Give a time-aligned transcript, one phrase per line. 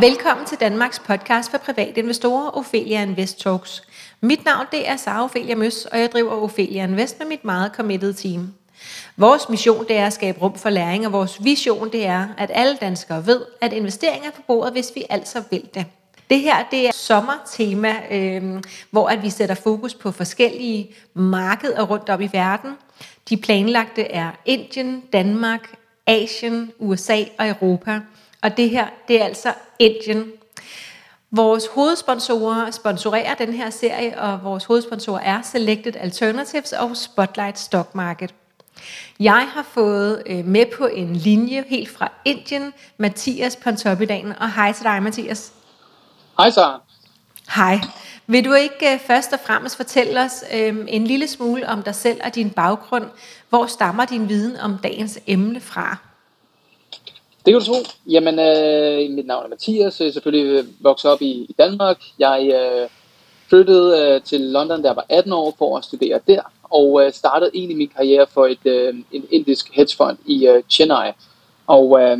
[0.00, 3.82] Velkommen til Danmarks podcast for private investorer, Ophelia Invest Talks.
[4.20, 7.72] Mit navn det er Sara Ophelia Møs, og jeg driver Ophelia Invest med mit meget
[7.74, 8.54] committed team.
[9.16, 12.50] Vores mission det er at skabe rum for læring, og vores vision det er, at
[12.54, 15.86] alle danskere ved, at investeringer er på bordet, hvis vi altså vil det.
[16.30, 22.08] Det her det er sommertema, øh, hvor at vi sætter fokus på forskellige markeder rundt
[22.08, 22.70] om i verden.
[23.28, 25.70] De planlagte er Indien, Danmark,
[26.06, 28.00] Asien, USA og Europa.
[28.42, 30.32] Og det her, det er altså Indien.
[31.30, 37.94] Vores hovedsponsorer sponsorerer den her serie, og vores hovedsponsorer er Selected Alternatives og Spotlight Stock
[37.94, 38.34] Market.
[39.20, 44.72] Jeg har fået øh, med på en linje helt fra Indien, Mathias Pontoppidan, og hej
[44.72, 45.52] til dig, Mathias.
[46.38, 46.80] Hej Sara.
[47.54, 47.80] Hej.
[48.26, 51.94] Vil du ikke uh, først og fremmest fortælle os um, en lille smule om dig
[51.94, 53.04] selv og din baggrund?
[53.48, 55.96] Hvor stammer din viden om dagens emne fra?
[57.46, 57.74] Det kan du tro.
[58.06, 60.00] Jamen, øh, mit navn er Mathias.
[60.00, 62.02] Jeg er selvfølgelig øh, vokset op i, i Danmark.
[62.18, 62.88] Jeg øh,
[63.48, 66.40] flyttede øh, til London, da jeg var 18 år, for at studere der.
[66.62, 71.12] Og øh, startede egentlig min karriere for et, øh, en indisk hedgefond i øh, Chennai.
[71.66, 72.18] Og øh,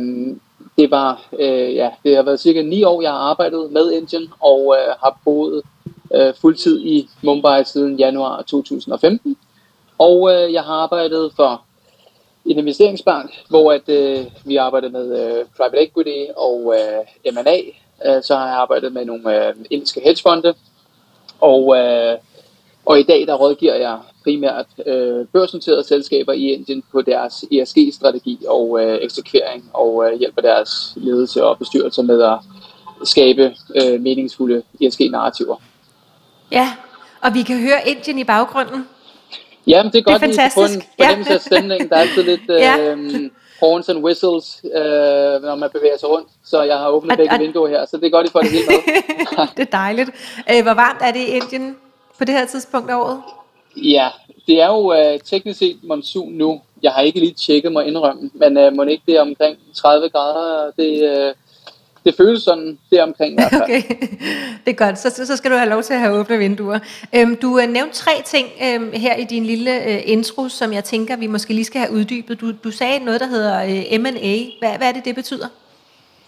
[0.77, 4.29] det var, øh, ja, det har været cirka 9 år, jeg har arbejdet med Indien,
[4.39, 5.61] og øh, har boet
[6.15, 9.37] øh, fuldtid i Mumbai siden januar 2015.
[9.97, 11.61] Og øh, jeg har arbejdet for
[12.47, 17.57] en investeringsbank, hvor at, øh, vi arbejder med øh, private equity og øh, M&A.
[18.05, 20.53] Øh, så har jeg arbejdet med nogle øh, indiske hedgefonde,
[21.41, 22.17] og, øh,
[22.85, 28.39] og i dag der rådgiver jeg primært øh, børsnoterede selskaber i Indien på deres ESG-strategi
[28.47, 32.39] og øh, eksekvering, og øh, hjælper deres ledelse og bestyrelser med at
[33.03, 35.55] skabe øh, meningsfulde ESG-narrativer.
[36.51, 36.73] Ja,
[37.21, 38.85] og vi kan høre Indien i baggrunden.
[39.67, 41.89] Jamen, det er godt, det er at få en fornemmelse af stemningen.
[41.89, 42.77] Der er altid lidt ja.
[42.79, 43.29] øh,
[43.59, 46.27] horns and whistles, øh, når man bevæger sig rundt.
[46.45, 48.65] Så jeg har åbnet begge vinduer her, så det er godt, I får det hele
[48.67, 48.77] med.
[49.57, 50.09] det er dejligt.
[50.51, 51.77] Øh, hvor varmt er det i Indien
[52.17, 53.21] på det her tidspunkt af året?
[53.75, 54.07] Ja,
[54.47, 56.61] det er jo øh, teknisk set monsun nu.
[56.83, 60.09] Jeg har ikke lige tjekket mig indrømme, men øh, må ikke det er omkring 30
[60.09, 60.71] grader.
[60.77, 61.33] Det, øh,
[62.07, 63.61] det føles sådan det omkring i hvert fald.
[63.63, 63.83] Okay,
[64.65, 64.99] det er godt.
[64.99, 66.79] Så, så skal du have lov til at have åbne vinduer.
[67.15, 70.83] Øhm, du har nævnt tre ting øhm, her i din lille øh, intro, som jeg
[70.83, 72.41] tænker, vi måske lige skal have uddybet.
[72.41, 74.37] Du, du sagde noget, der hedder øh, M&A.
[74.59, 75.47] Hvad, hvad er det, det betyder?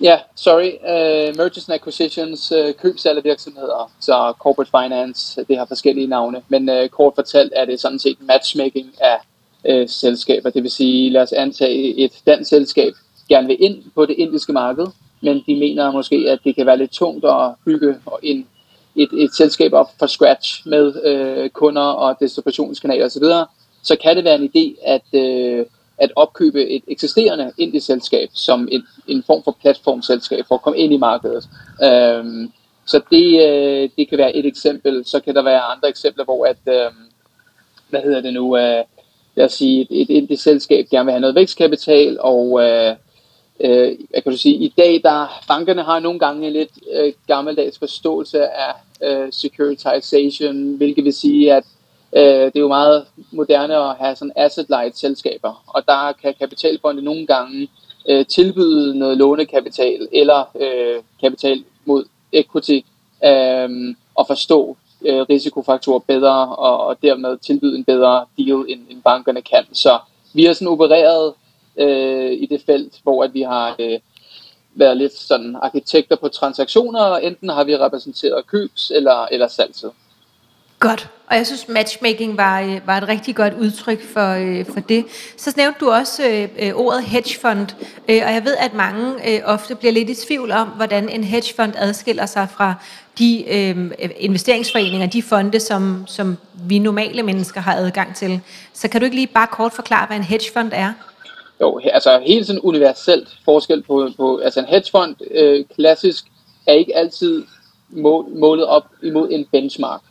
[0.01, 0.72] Ja, yeah, sorry.
[0.84, 6.41] Uh, mergers and acquisitions, uh, købsalg af virksomheder, så corporate finance, det har forskellige navne.
[6.47, 9.17] Men uh, kort fortalt er det sådan set matchmaking af
[9.69, 10.50] uh, selskaber.
[10.50, 12.94] Det vil sige, lad os antage et dansk selskab
[13.29, 14.85] gerne vil ind på det indiske marked,
[15.22, 18.47] men de mener måske, at det kan være lidt tungt at bygge en,
[18.96, 23.46] et, et selskab op fra scratch med øh, kunder og distributionskanaler osv., så,
[23.84, 25.66] så kan det være en idé at, øh,
[25.97, 30.79] at opkøbe et eksisterende indisk selskab som et, en form for platformselskab for at komme
[30.79, 31.50] ind i markedet.
[31.84, 32.52] Øhm,
[32.85, 35.06] så det, øh, det kan være et eksempel.
[35.06, 36.91] Så kan der være andre eksempler, hvor at, øh,
[37.90, 38.84] hvad hedder det nu, øh,
[39.35, 42.96] lad os sige, et, et indisk selskab gerne vil have noget vækstkapital, og øh,
[43.59, 47.14] øh, jeg kan du sige, i dag, der bankerne har nogle gange en lidt øh,
[47.28, 51.64] gammeldags forståelse af øh, securitization, hvilket vil sige, at
[52.14, 57.02] øh, det er jo meget moderne at have sådan asset-light selskaber, og der kan kapitalfonde
[57.02, 57.70] nogle gange
[58.09, 62.80] øh, tilbyde noget lånekapital eller øh, kapital mod equity
[63.26, 69.02] øh, og forstå øh, risikofaktorer bedre og, og dermed tilbyde en bedre deal, end, end
[69.03, 69.66] bankerne kan.
[69.74, 70.00] Så
[70.34, 71.34] vi har sådan opereret
[71.79, 74.00] øh, i det felt, hvor at vi har øh,
[74.75, 79.91] været lidt sådan arkitekter på transaktioner, og enten har vi repræsenteret købs- eller, eller salgset.
[80.79, 84.79] Godt, og jeg synes matchmaking var, øh, var et rigtig godt udtryk for, øh, for
[84.79, 85.06] det.
[85.38, 87.67] Så nævnte du også øh, øh ordet hedgefond,
[88.09, 91.23] øh, og jeg ved, at mange øh, ofte bliver lidt i tvivl om, hvordan en
[91.23, 92.73] hedgefond adskiller sig fra
[93.19, 98.41] de øh, investeringsforeninger, de fonde, som, som vi normale mennesker har adgang til.
[98.73, 100.93] Så kan du ikke lige bare kort forklare, hvad en hedgefond er?
[101.61, 106.26] Jo, altså helt sådan universelt forskel på, på altså en hedgefond øh, klassisk
[106.67, 107.44] er ikke altid
[107.90, 110.02] mål, målet op imod en benchmark.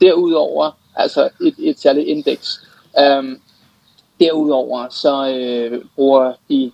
[0.00, 2.60] Derudover, altså et, et særligt indeks.
[3.18, 3.40] Um,
[4.20, 6.72] derudover så øh, bruger de,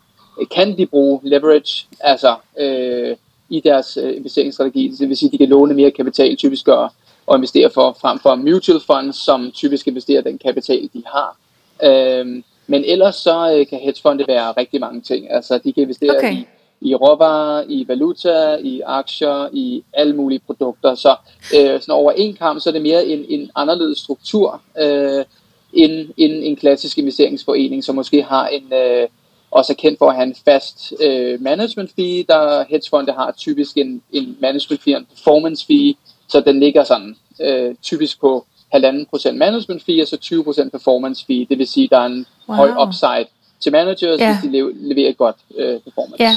[0.50, 3.16] kan de bruge leverage, altså øh,
[3.48, 4.94] i deres øh, investeringsstrategi.
[5.00, 6.92] Det vil sige, at de kan låne mere kapital typisk og,
[7.26, 11.36] og investere for frem for mutual funds, som typisk investerer den kapital, de har.
[11.82, 15.30] Øh, men ellers så øh, kan hedgefonde være rigtig mange ting.
[15.30, 16.32] Altså de kan investere okay.
[16.32, 16.46] i,
[16.80, 20.94] i råvarer, i valuta, i aktier, i alle mulige produkter.
[20.94, 21.16] Så
[21.56, 25.24] øh, sådan over en kamp, så er det mere en, en anderledes struktur øh,
[25.72, 28.72] end, end en klassisk investeringsforening, som måske har en...
[28.72, 29.08] Øh,
[29.50, 33.76] også er kendt for at have en fast øh, management fee, der hedgefonde har typisk
[33.76, 35.94] en, en management fee og en performance fee,
[36.28, 40.16] så den ligger sådan øh, typisk på 1,5% management fee og så
[40.64, 41.46] 20% performance fee.
[41.50, 42.56] Det vil sige, at der er en wow.
[42.56, 43.26] høj upside
[43.60, 44.38] til managers, ja.
[44.40, 46.22] hvis de leverer et godt øh, performance.
[46.22, 46.36] Ja.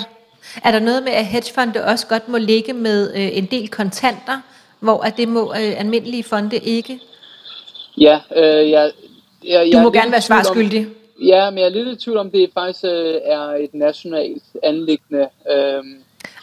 [0.63, 4.41] Er der noget med, at hedgefonde også godt må ligge med øh, en del kontanter,
[4.79, 6.99] hvor at det må øh, almindelige fonde ikke?
[7.97, 8.91] Ja, øh, jeg,
[9.43, 10.79] jeg, du må gerne være svarskyldig.
[10.87, 14.43] Om, ja, men jeg er lidt i tvivl om, det faktisk øh, er et nationalt
[14.63, 15.83] anlæggende, øh,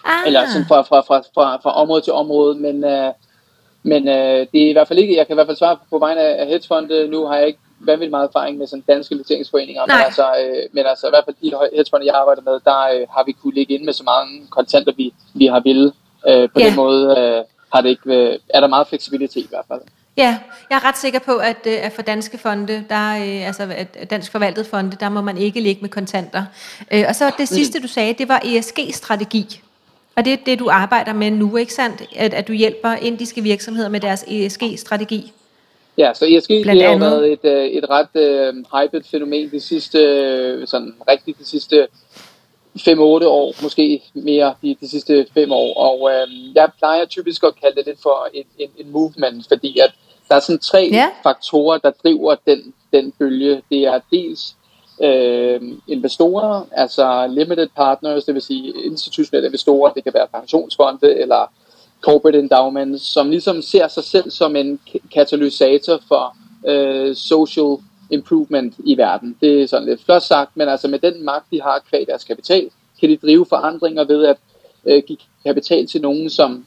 [0.05, 0.27] ah.
[0.27, 3.13] eller sådan fra, fra, fra, fra, fra område til område, men, øh,
[3.87, 5.99] men øh, det er i hvert fald ikke, jeg kan i hvert fald svare på
[5.99, 9.97] vegne af hedgefonde, nu har jeg ikke vanvittigt meget erfaring med sådan danske investeringsforeninger, men
[10.05, 13.25] altså, øh, men altså i hvert fald de hedgefonde, jeg arbejder med, der øh, har
[13.27, 15.93] vi kunne ligge ind med så mange kontanter, vi, vi har ville.
[16.29, 16.67] Øh, på ja.
[16.67, 19.81] den måde øh, har det ikke, øh, er der meget fleksibilitet i hvert fald.
[20.17, 20.39] Ja,
[20.71, 24.11] jeg er ret sikker på, at, øh, at for danske fonde, der, øh, altså at
[24.11, 26.45] dansk forvaltet fonde, der må man ikke ligge med kontanter.
[26.93, 29.61] Øh, og så det sidste, du sagde, det var ESG-strategi.
[30.17, 32.03] Og det er det, du arbejder med nu, ikke sandt?
[32.17, 35.33] At, at du hjælper indiske virksomheder med deres ESG-strategi.
[35.99, 39.99] Ja, så ESG det har jo været et, et ret uh, hyped fænomen de sidste,
[40.67, 41.89] sådan rigtigt de sidste
[42.79, 45.75] 5-8 år, måske mere de, de sidste 5 år.
[45.75, 49.79] Og uh, jeg plejer typisk at kalde det lidt for en, en, en movement, fordi
[49.79, 49.95] at
[50.29, 51.09] der er sådan tre ja.
[51.23, 53.63] faktorer, der driver den, den bølge.
[53.71, 54.55] Det er dels
[55.03, 61.53] øh, investorer, altså limited partners, det vil sige institutionelle investorer, det kan være pensionsfonde eller
[62.01, 64.81] corporate endowments, som ligesom ser sig selv som en
[65.13, 67.77] katalysator for øh, social
[68.11, 69.37] improvement i verden.
[69.41, 72.25] Det er sådan lidt flot sagt, men altså med den magt, de har kvæg deres
[72.25, 72.71] kapital,
[73.01, 74.37] kan de drive forandringer ved at
[74.87, 76.65] øh, give kapital til nogen, som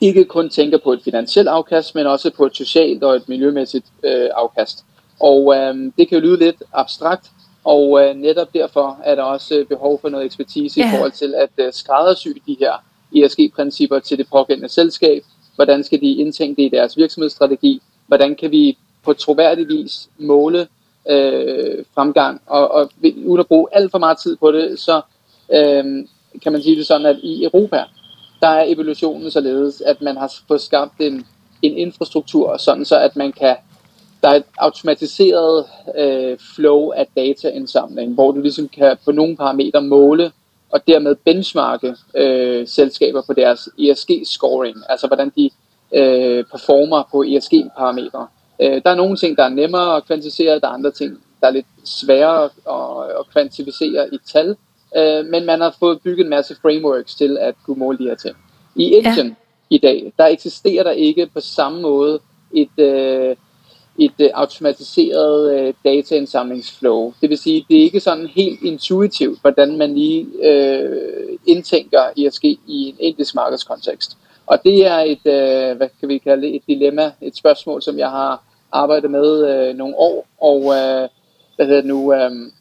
[0.00, 3.86] ikke kun tænker på et finansielt afkast, men også på et socialt og et miljømæssigt
[4.04, 4.84] øh, afkast.
[5.20, 7.30] Og øh, det kan jo lyde lidt abstrakt,
[7.64, 10.88] og øh, netop derfor er der også behov for noget ekspertise ja.
[10.88, 12.72] i forhold til at øh, skræddersy de her
[13.16, 15.22] ESG-principper til det pågældende selskab.
[15.54, 17.82] Hvordan skal de indtænke det i deres virksomhedsstrategi?
[18.06, 20.66] Hvordan kan vi på troværdig vis måle
[21.10, 22.40] øh, fremgang?
[22.46, 25.00] Og, og uden at bruge alt for meget tid på det, så
[25.52, 25.84] øh,
[26.42, 27.84] kan man sige det sådan, at i Europa,
[28.40, 31.26] der er evolutionen således, at man har fået skabt en,
[31.62, 33.56] en infrastruktur, sådan så at man kan
[34.22, 35.66] der er et automatiseret
[35.98, 40.32] øh, flow af dataindsamling, hvor du ligesom kan på nogle parametre måle
[40.72, 45.50] og dermed benchmarke øh, selskaber på deres ESG-scoring, altså hvordan de
[45.94, 48.26] øh, performer på ESG-parametre.
[48.60, 51.46] Øh, der er nogle ting, der er nemmere at kvantificere, der er andre ting, der
[51.46, 54.56] er lidt sværere at, at kvantificere i tal,
[54.96, 58.14] øh, men man har fået bygget en masse frameworks til at kunne måle de her
[58.14, 58.36] ting.
[58.76, 59.34] I Indien ja.
[59.70, 62.20] i dag, der eksisterer der ikke på samme måde
[62.52, 62.78] et...
[62.78, 63.36] Øh,
[63.98, 67.12] et uh, automatiseret uh, dataindsamlingsflow.
[67.20, 72.44] Det vil sige, det er ikke sådan helt intuitivt, hvordan man lige uh, indtænker ESG
[72.44, 74.16] i en indisk markedskontekst.
[74.46, 78.10] Og det er et, uh, hvad kan vi kalde et dilemma, et spørgsmål, som jeg
[78.10, 78.42] har
[78.72, 81.08] arbejdet med uh, nogle år, og uh,
[81.56, 82.52] hvad hedder det nu, um,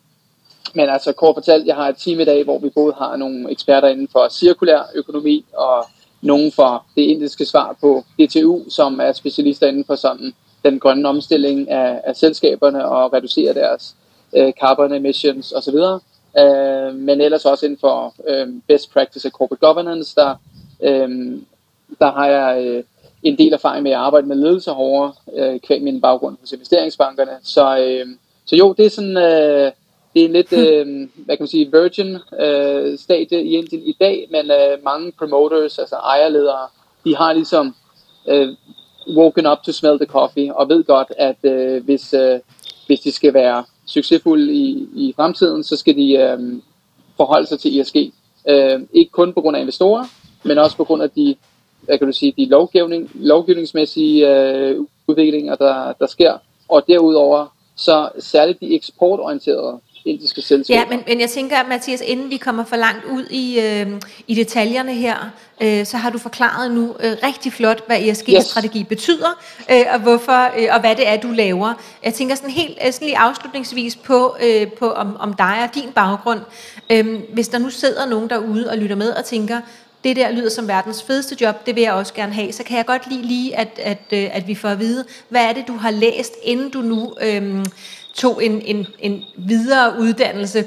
[0.73, 3.51] men altså kort fortalt, jeg har et team i dag, hvor vi både har nogle
[3.51, 5.85] eksperter inden for cirkulær økonomi, og
[6.21, 11.09] nogen for det indiske svar på DTU, som er specialister inden for sådan den grønne
[11.09, 13.95] omstilling af, af selskaberne og reducere deres
[14.35, 15.75] øh, carbon emissions osv.
[16.39, 20.35] Øh, men ellers også inden for øh, best practice af corporate governance, der,
[20.83, 21.37] øh,
[21.99, 22.83] der har jeg øh,
[23.23, 27.31] en del erfaring med at arbejde med ledelse hårdere, øh, kvæg min baggrund hos investeringsbankerne.
[27.43, 28.07] Så, øh,
[28.45, 29.17] så jo, det er sådan...
[29.17, 29.71] Øh,
[30.13, 30.85] det er en lidt, øh,
[31.25, 35.79] hvad kan man sige, virgin øh, stadie i Indien i dag, men øh, mange promoters,
[35.79, 36.67] altså ejerledere,
[37.05, 37.75] de har ligesom
[38.27, 38.49] øh,
[39.07, 42.39] woken up to smell the coffee, og ved godt, at øh, hvis, øh,
[42.87, 46.61] hvis de skal være succesfulde i, i fremtiden, så skal de øh,
[47.17, 47.95] forholde sig til ESG.
[48.49, 50.05] Øh, ikke kun på grund af investorer,
[50.43, 51.35] men også på grund af de,
[51.81, 54.77] hvad kan du sige, de lovgivning, lovgivningsmæssige øh,
[55.07, 56.37] udviklinger, der, der sker.
[56.69, 60.79] Og derudover, så særligt de eksportorienterede indiske selskaber.
[60.79, 64.35] Ja, men, men jeg tænker, Mathias, inden vi kommer for langt ud i, øh, i
[64.35, 65.15] detaljerne her,
[65.61, 68.87] øh, så har du forklaret nu øh, rigtig flot, hvad ESG-strategi yes.
[68.87, 71.73] betyder, øh, og hvorfor øh, og hvad det er, du laver.
[72.03, 75.75] Jeg tænker sådan helt øh, sådan lige afslutningsvis på, øh, på om, om dig og
[75.75, 76.39] din baggrund.
[76.89, 79.61] Øh, hvis der nu sidder nogen derude og lytter med og tænker,
[80.03, 82.77] det der lyder som verdens fedeste job, det vil jeg også gerne have, så kan
[82.77, 85.67] jeg godt lide lige, at, at, øh, at vi får at vide, hvad er det,
[85.67, 87.65] du har læst, inden du nu øh,
[88.13, 90.65] tog en, en, en videre uddannelse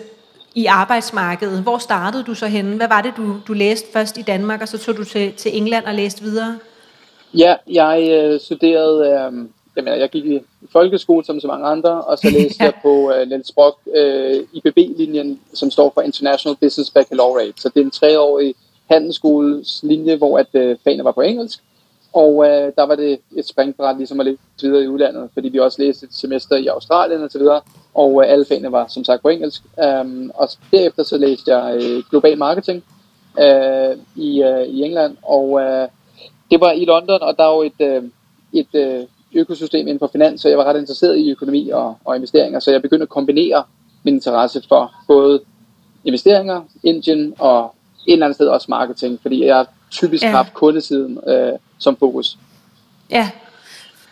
[0.54, 1.62] i arbejdsmarkedet.
[1.62, 2.76] Hvor startede du så henne?
[2.76, 5.56] Hvad var det, du, du læste først i Danmark, og så tog du til, til
[5.56, 6.58] England og læste videre?
[7.34, 10.40] Ja, jeg øh, studerede øh, jamen, jeg gik i
[10.72, 12.64] folkeskole som så mange andre, og så læste ja.
[12.64, 17.60] jeg på uh, Niels Brock uh, IBB-linjen, som står for International Business Baccalaureate.
[17.60, 18.54] Så det er en treårig
[18.90, 19.84] handelsskoles
[20.18, 21.60] hvor at uh, fagene var på engelsk.
[22.14, 25.58] Og uh, der var det et springbræt ligesom at læse videre i udlandet, fordi vi
[25.58, 27.60] også læste et semester i Australien og så videre,
[27.94, 29.62] og uh, alle fagene var som sagt på engelsk.
[30.02, 32.84] Um, og derefter så læste jeg uh, global marketing
[33.38, 35.88] uh, i, uh, i England, og uh,
[36.50, 38.08] det var i London, og der er jo et, uh,
[38.52, 39.08] et uh,
[39.40, 42.70] økosystem inden for finans, så jeg var ret interesseret i økonomi og, og investeringer, så
[42.70, 43.64] jeg begyndte at kombinere
[44.02, 45.40] min interesse for både
[46.04, 47.74] investeringer, Indien og
[48.06, 50.30] et eller andet sted også marketing, fordi jeg typisk ja.
[50.30, 52.38] haft kundesiden øh, som fokus.
[53.10, 53.30] Ja,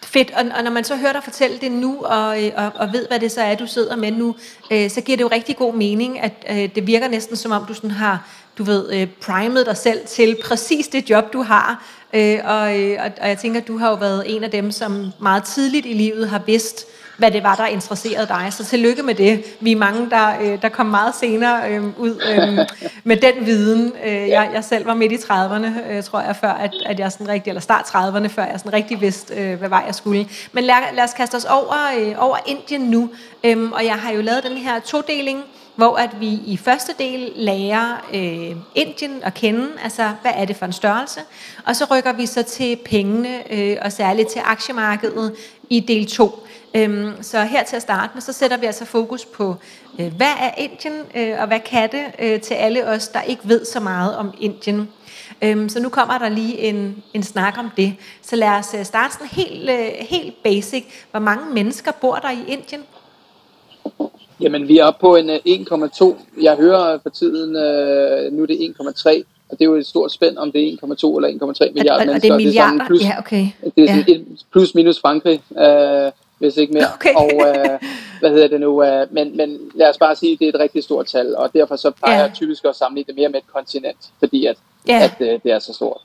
[0.03, 0.31] fedt.
[0.31, 3.07] Og, og når man så hører dig fortælle det nu, og, øh, og, og ved,
[3.09, 4.37] hvad det så er, du sidder med nu,
[4.71, 7.65] øh, så giver det jo rigtig god mening, at øh, det virker næsten som om,
[7.67, 8.29] du sådan har
[8.59, 11.85] du ved, øh, primet dig selv til præcis det job, du har.
[12.13, 15.13] Øh, og, øh, og, og jeg tænker, du har jo været en af dem, som
[15.21, 16.87] meget tidligt i livet har vidst,
[17.19, 18.53] hvad det var, der interesserede dig.
[18.53, 19.45] Så tillykke med det.
[19.61, 22.67] Vi er mange, der, øh, der kom meget senere øh, ud øh,
[23.05, 23.93] med den viden.
[24.05, 27.13] Øh, jeg, jeg selv var midt i 30'erne, øh, tror jeg, før at, at jeg
[27.13, 30.29] sådan rigtig, eller start 30'erne, før jeg sådan rigtig vidste, øh, hvad vej jeg skulle.
[30.53, 33.11] Men lad, lad os kaste os over, øh, over Indien nu.
[33.45, 35.45] Øh, og jeg har jo lavet den her todeling,
[35.77, 40.57] hvor at vi i første del lærer øh, Indien at kende, altså hvad er det
[40.57, 41.21] for en størrelse,
[41.67, 45.35] og så rykker vi så til pengene, øh, og særligt til aktiemarkedet
[45.71, 46.47] i del 2.
[46.77, 49.57] Øhm, så her til at starte med, så sætter vi altså fokus på,
[50.01, 53.43] øh, hvad er Indien, øh, og hvad kan det øh, til alle os, der ikke
[53.45, 54.89] ved så meget om Indien.
[55.43, 57.95] Øhm, så nu kommer der lige en, en snak om det.
[58.23, 60.85] Så lad os øh, starte sådan helt, øh, helt basic.
[61.11, 62.81] Hvor mange mennesker bor der i Indien?
[64.41, 65.37] Jamen, vi er oppe på en 1,2.
[66.05, 69.23] Øh, Jeg hører for tiden, øh, nu er det 1,3.
[69.49, 72.15] Og det er jo et stort spænd, om det er 1,2 eller 1,3 milliarder mennesker.
[72.15, 72.73] Og det er milliarder?
[72.73, 73.47] Det er plus, ja, okay.
[73.77, 74.19] Det er ja.
[74.53, 75.41] plus minus Frankrig.
[75.59, 76.13] Øh,
[76.43, 76.87] hvis ikke mere.
[76.95, 77.15] Okay.
[77.15, 77.79] Og øh,
[78.21, 78.85] hvad hedder det nu?
[78.85, 81.51] Øh, men, men lad os bare sige, at det er et rigtig stort tal, og
[81.55, 82.23] derfor så plejer ja.
[82.23, 84.57] jeg typisk at sammenligne det mere med et kontinent, fordi at,
[84.89, 85.01] ja.
[85.03, 86.01] at øh, det er så stort.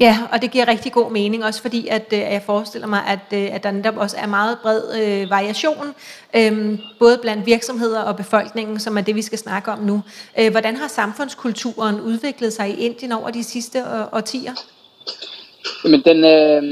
[0.00, 3.38] Ja, og det giver rigtig god mening, også fordi at, øh, jeg forestiller mig, at,
[3.38, 5.94] øh, at der netop også er meget bred øh, variation,
[6.36, 10.02] øh, både blandt virksomheder og befolkningen, som er det, vi skal snakke om nu.
[10.38, 14.52] Øh, hvordan har samfundskulturen udviklet sig i Indien over de sidste øh, årtier?
[15.84, 16.62] Jamen, den, øh,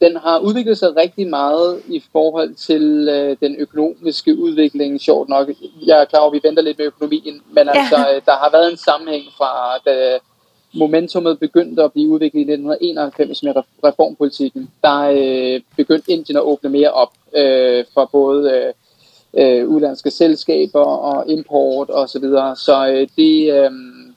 [0.00, 5.48] den har udviklet sig rigtig meget i forhold til øh, den økonomiske udvikling, sjovt nok.
[5.86, 7.80] Jeg er klar over, at vi venter lidt med økonomien, men ja.
[7.80, 10.18] altså, øh, der har været en sammenhæng fra, da
[10.74, 13.52] momentumet begyndte at blive udviklet i 1991 med
[13.84, 14.70] reformpolitikken.
[14.82, 18.72] Der øh, begyndte Indien at åbne mere op øh, for både øh,
[19.34, 22.08] øh, udlandske selskaber og import osv.
[22.08, 22.56] Så, videre.
[22.56, 23.70] så øh, det, øh,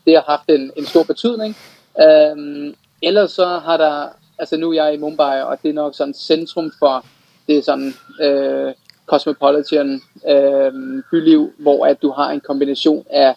[0.06, 1.58] det har haft en, en stor betydning.
[2.02, 4.08] Øh, ellers så har der,
[4.40, 7.06] altså nu er jeg i Mumbai, og det er nok sådan centrum for
[7.48, 8.74] det sådan øh,
[9.06, 10.72] cosmopolitan øh,
[11.12, 13.36] byliv, hvor at du har en kombination af,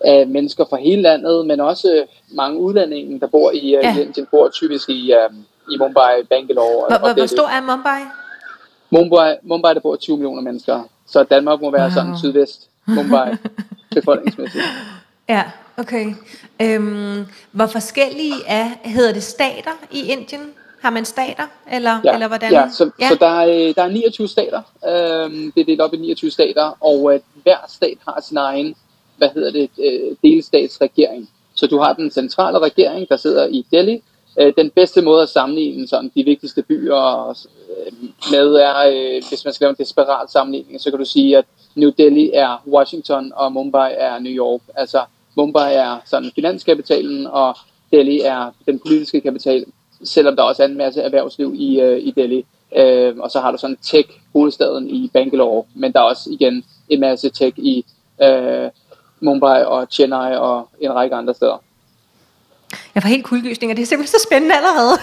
[0.00, 2.04] af mennesker fra hele landet, men også
[2.34, 3.96] mange udlændinge, der bor i, øh, ja.
[3.96, 5.30] i Indien, bor typisk i, øh,
[5.70, 6.98] i Mumbai, Bangalore.
[6.98, 8.00] Hvor, og hvor stor er Mumbai?
[8.90, 11.90] Mumbai, Mumbai, der bor 20 millioner mennesker, så Danmark må være wow.
[11.90, 13.36] sådan sydvest Mumbai
[13.94, 14.64] befolkningsmæssigt.
[15.28, 15.42] Ja,
[15.78, 16.14] okay.
[16.62, 20.52] Øhm, hvor forskellige er, hedder det stater i Indien?
[20.80, 22.52] Har man stater, eller, ja, eller hvordan?
[22.52, 23.08] Ja, så, ja.
[23.08, 24.62] så der, er, der er 29 stater.
[24.88, 28.74] Øhm, det er delt op i 29 stater, og at hver stat har sin egen,
[29.16, 31.30] hvad hedder det, øh, delstatsregering.
[31.54, 34.02] Så du har den centrale regering, der sidder i Delhi.
[34.40, 37.92] Øh, den bedste måde at sammenligne sådan, de vigtigste byer øh,
[38.30, 41.44] med er, øh, hvis man skal lave en desperat sammenligning, så kan du sige, at
[41.74, 44.60] New Delhi er Washington, og Mumbai er New York.
[44.74, 45.04] Altså
[45.36, 47.56] Mumbai er sådan finanskapitalen, og
[47.92, 49.64] Delhi er den politiske kapital,
[50.04, 52.44] selvom der også er en masse erhvervsliv i, øh, i Delhi.
[52.76, 56.64] Øh, og så har du sådan tech hovedstaden i Bangalore, men der er også igen
[56.88, 57.84] en masse tech i
[58.22, 58.70] øh,
[59.20, 61.62] Mumbai og Chennai og en række andre steder.
[62.94, 63.74] Jeg får helt kuldegysninger.
[63.74, 64.98] Det er simpelthen så spændende allerede.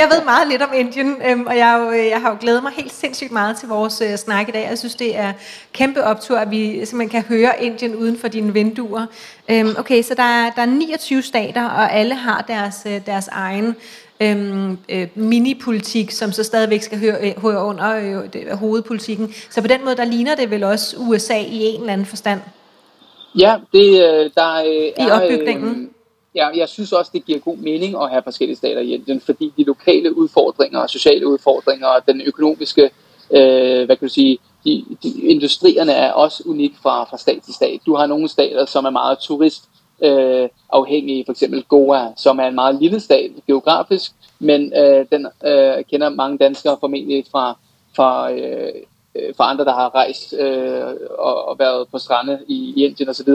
[0.00, 2.72] jeg ved meget lidt om Indien, øhm, og jeg, jo, jeg har jo glædet mig
[2.72, 4.66] helt sindssygt meget til vores øh, snak i dag.
[4.70, 5.32] Jeg synes, det er
[5.72, 9.06] kæmpe optur, at vi simpelthen kan høre Indien uden for dine vinduer.
[9.50, 13.28] Øhm, okay, så der er, der er 29 stater, og alle har deres, øh, deres
[13.28, 13.76] egen
[14.20, 19.34] øhm, øh, minipolitik, som så stadigvæk skal høre, øh, høre under øh, det, hovedpolitikken.
[19.50, 22.40] Så på den måde, der ligner det vel også USA i en eller anden forstand?
[23.38, 25.06] Ja, det øh, der øh, er...
[25.06, 25.82] I opbygningen?
[25.82, 25.88] Øh,
[26.38, 29.52] ja, jeg synes også, det giver god mening at have forskellige stater i Indien, fordi
[29.56, 32.90] de lokale udfordringer, sociale udfordringer og den økonomiske,
[33.30, 37.54] øh, hvad kan du sige, de, de, industrierne er også unik fra, fra stat til
[37.54, 37.80] stat.
[37.86, 39.62] Du har nogle stater, som er meget turist
[40.02, 45.26] øh, afhængige, for eksempel Goa, som er en meget lille stat geografisk, men øh, den
[45.46, 47.58] øh, kender mange danskere formentlig fra
[47.96, 48.72] fra øh,
[49.14, 50.82] øh fra andre, der har rejst øh,
[51.18, 53.28] og, og været på strande i, i Indien osv.,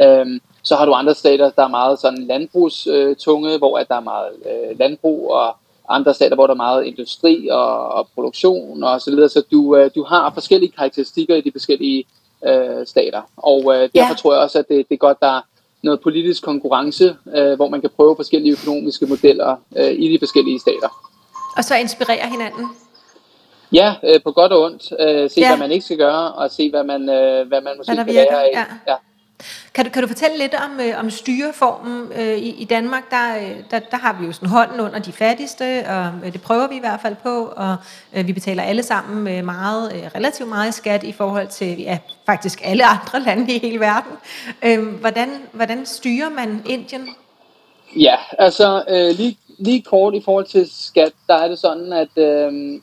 [0.00, 4.00] øh, så har du andre stater, der er meget sådan landbrugstunge, hvor at der er
[4.00, 5.56] meget øh, landbrug, og
[5.88, 9.28] andre stater, hvor der er meget industri og, og produktion og så videre.
[9.28, 12.04] Så du, øh, du har forskellige karakteristikker i de forskellige
[12.46, 13.22] øh, stater.
[13.36, 14.14] Og øh, derfor ja.
[14.18, 15.40] tror jeg også, at det, det er godt, der er
[15.82, 20.60] noget politisk konkurrence, øh, hvor man kan prøve forskellige økonomiske modeller øh, i de forskellige
[20.60, 20.88] stater.
[21.56, 22.66] Og så inspirere hinanden?
[23.72, 24.92] Ja, øh, på godt og ondt.
[25.00, 25.48] Øh, se, ja.
[25.48, 28.14] hvad man ikke skal gøre, og se, hvad man, øh, hvad man måske hvad kan
[28.14, 28.50] lære af.
[28.52, 28.64] Ja.
[28.88, 28.96] Ja.
[29.74, 33.10] Kan du, kan du fortælle lidt om, øh, om styreformen øh, i, i Danmark?
[33.10, 36.42] Der, øh, der, der har vi jo sådan hånden under de fattigste, og øh, det
[36.42, 37.76] prøver vi i hvert fald på, og
[38.14, 41.98] øh, vi betaler alle sammen øh, meget, øh, relativt meget skat i forhold til ja,
[42.26, 44.12] faktisk alle andre lande i hele verden.
[44.64, 47.08] Øh, hvordan, hvordan styrer man Indien?
[47.96, 52.18] Ja, altså øh, lige, lige kort i forhold til skat, der er det sådan, at
[52.18, 52.80] øh,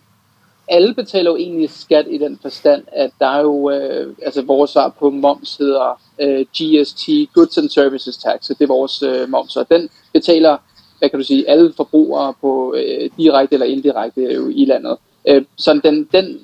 [0.72, 4.72] alle betaler jo egentlig skat i den forstand, at der er jo, øh, altså vores
[4.72, 9.56] svar på moms hedder øh, GST, Goods and Services Tax, det er vores øh, moms,
[9.56, 10.58] og den betaler,
[11.00, 14.98] hvad kan du sige, alle forbrugere på øh, direkte eller indirekte øh, i landet.
[15.28, 16.40] Øh, så den, den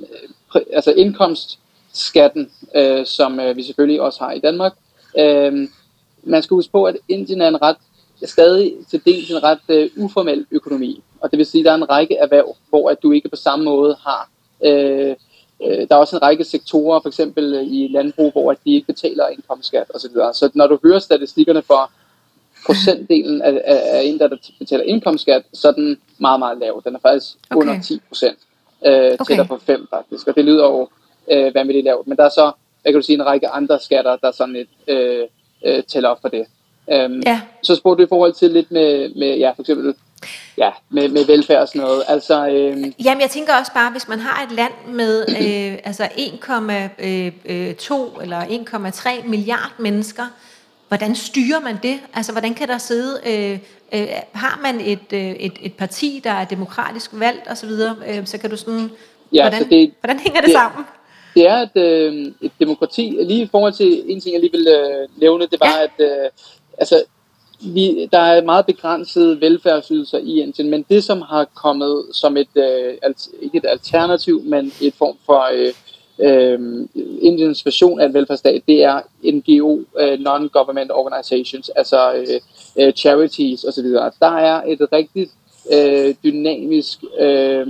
[0.56, 4.74] øh, altså indkomstskatten, øh, som øh, vi selvfølgelig også har i Danmark,
[5.20, 5.68] øh,
[6.24, 7.78] man skal huske på, at Indien er en ret
[8.26, 11.04] stadig til dels en ret øh, uformel økonomi.
[11.22, 13.36] Og det vil sige, at der er en række erhverv, hvor at du ikke på
[13.36, 14.30] samme måde har...
[14.66, 15.16] Øh,
[15.64, 18.74] øh, der er også en række sektorer, for eksempel øh, i landbrug, hvor at de
[18.74, 20.10] ikke betaler indkomstskat osv.
[20.10, 21.92] Så, så når du hører statistikkerne for
[22.66, 26.82] procentdelen af, af, af en, der betaler indkomstskat, så er den meget, meget lav.
[26.86, 27.62] Den er faktisk okay.
[27.62, 28.38] under 10 procent.
[28.86, 29.18] Øh, okay.
[29.28, 30.28] Tættere på 5 faktisk.
[30.28, 30.90] Og det lyder jo
[31.32, 32.08] øh, vanvittigt lavt.
[32.08, 32.52] Men der er så,
[32.86, 35.24] jeg kan du sige, en række andre skatter, der sådan lidt øh,
[35.66, 36.46] øh, tæller op for det.
[36.92, 37.42] Øhm, ja.
[37.64, 39.94] Så spurgte du i forhold til lidt med, med ja, for eksempel
[40.58, 42.04] ja, med, med velfærd og sådan noget.
[42.08, 46.04] Altså, øhm, Jamen, jeg tænker også bare, hvis man har et land med øh, altså
[46.04, 46.14] 1,2
[47.04, 50.24] øh, eller 1,3 milliard mennesker,
[50.88, 52.00] hvordan styrer man det?
[52.14, 53.20] Altså, hvordan kan der sidde...
[53.28, 53.60] Øh,
[53.94, 58.26] øh, har man et, øh, et, et parti, der er demokratisk valgt osv., så, øh,
[58.26, 58.92] så kan du sådan...
[59.34, 60.86] Ja, hvordan, så det, hvordan hænger det, det sammen?
[61.36, 63.18] Det er et, øh, et demokrati.
[63.22, 65.84] Lige i forhold til en ting, jeg lige vil øh, nævne, det var, ja.
[65.84, 66.30] at øh,
[66.78, 67.04] altså,
[67.62, 72.48] vi, der er meget begrænsede velfærdsydelser i Indien, men det som har kommet som et,
[72.56, 75.74] øh, alt, ikke et alternativ, men et form for øh,
[76.20, 76.88] øh,
[77.22, 82.40] Indiens version af en velfærdsstat, det er NGO, øh, non-government organizations, altså øh,
[82.80, 83.86] øh, charities osv.
[84.20, 85.32] Der er et rigtigt
[85.74, 87.68] øh, dynamisk øh,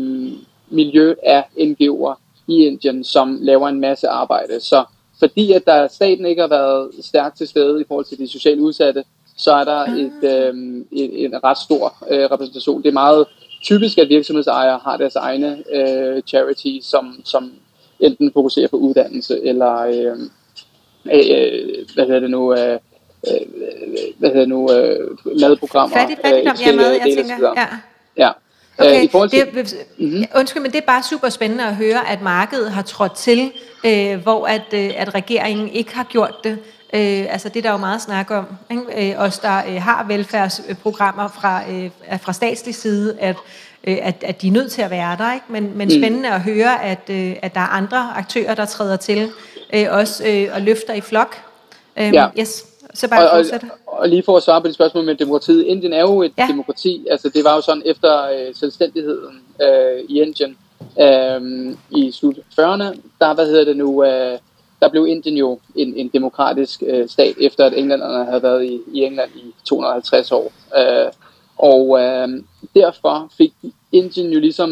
[0.69, 2.15] miljø af NGO'er
[2.47, 4.59] i Indien, som laver en masse arbejde.
[4.59, 4.83] Så
[5.19, 8.59] fordi at der staten ikke har været stærkt til stede i forhold til de socialt
[8.59, 9.03] udsatte,
[9.37, 9.99] så er der ah.
[9.99, 10.55] et, øh,
[10.91, 12.81] en, en ret stor øh, repræsentation.
[12.81, 13.25] Det er meget
[13.63, 17.51] typisk, at virksomhedsejere har deres egne øh, charity, som, som
[17.99, 20.19] enten fokuserer på uddannelse, eller øh,
[21.13, 22.79] øh, hvad hedder det nu, øh,
[23.27, 23.47] øh
[24.17, 25.97] hvad hedder det nu, øh, madprogrammer.
[25.97, 27.67] Fattig, fattigdom, øh, ja, mad, jeg tænker, ja.
[28.17, 28.31] Ja,
[28.79, 30.25] Okay, i forhold til, det, mm-hmm.
[30.35, 33.51] undskyld, men det er bare super spændende at høre, at markedet har trådt til,
[33.85, 36.59] øh, hvor at, øh, at regeringen ikke har gjort det.
[36.93, 39.11] Øh, altså det der er jo meget snak om, ikke?
[39.11, 41.89] Øh, os der øh, har velfærdsprogrammer fra, øh,
[42.21, 43.35] fra statslig side, at,
[43.83, 45.33] øh, at, at de er nødt til at være der.
[45.33, 45.45] Ikke?
[45.49, 46.01] Men, men mm.
[46.01, 49.29] spændende at høre, at, øh, at der er andre aktører, der træder til,
[49.73, 51.37] øh, også øh, og løfter i flok.
[51.97, 52.27] Øh, ja.
[52.39, 52.65] Yes.
[52.97, 55.63] Så bare og, og, og lige for at svare på det spørgsmål med demokratiet.
[55.63, 56.47] Indien er jo et ja.
[56.49, 57.07] demokrati.
[57.11, 60.57] Altså det var jo sådan efter øh, selvstændigheden øh, i Indien
[61.01, 64.37] øh, i slut 40'erne, der hvad hedder det nu, øh,
[64.79, 68.79] der blev Indien jo en, en demokratisk øh, stat, efter at englænderne havde været i,
[68.93, 70.51] i England i 250 år.
[70.77, 71.11] Øh,
[71.57, 72.43] og øh,
[72.75, 73.53] derfor fik
[73.91, 74.71] Indien jo ligesom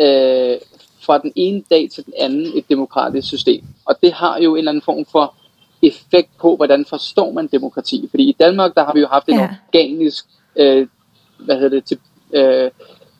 [0.00, 0.56] øh,
[1.00, 3.64] fra den ene dag til den anden et demokratisk system.
[3.84, 5.34] Og det har jo en eller anden form for
[5.82, 8.06] effekt på, hvordan forstår man demokrati.
[8.10, 9.48] Fordi i Danmark, der har vi jo haft en ja.
[9.68, 10.24] organisk,
[10.56, 10.86] øh,
[11.38, 11.98] hvad hedder det, til,
[12.32, 12.70] øh,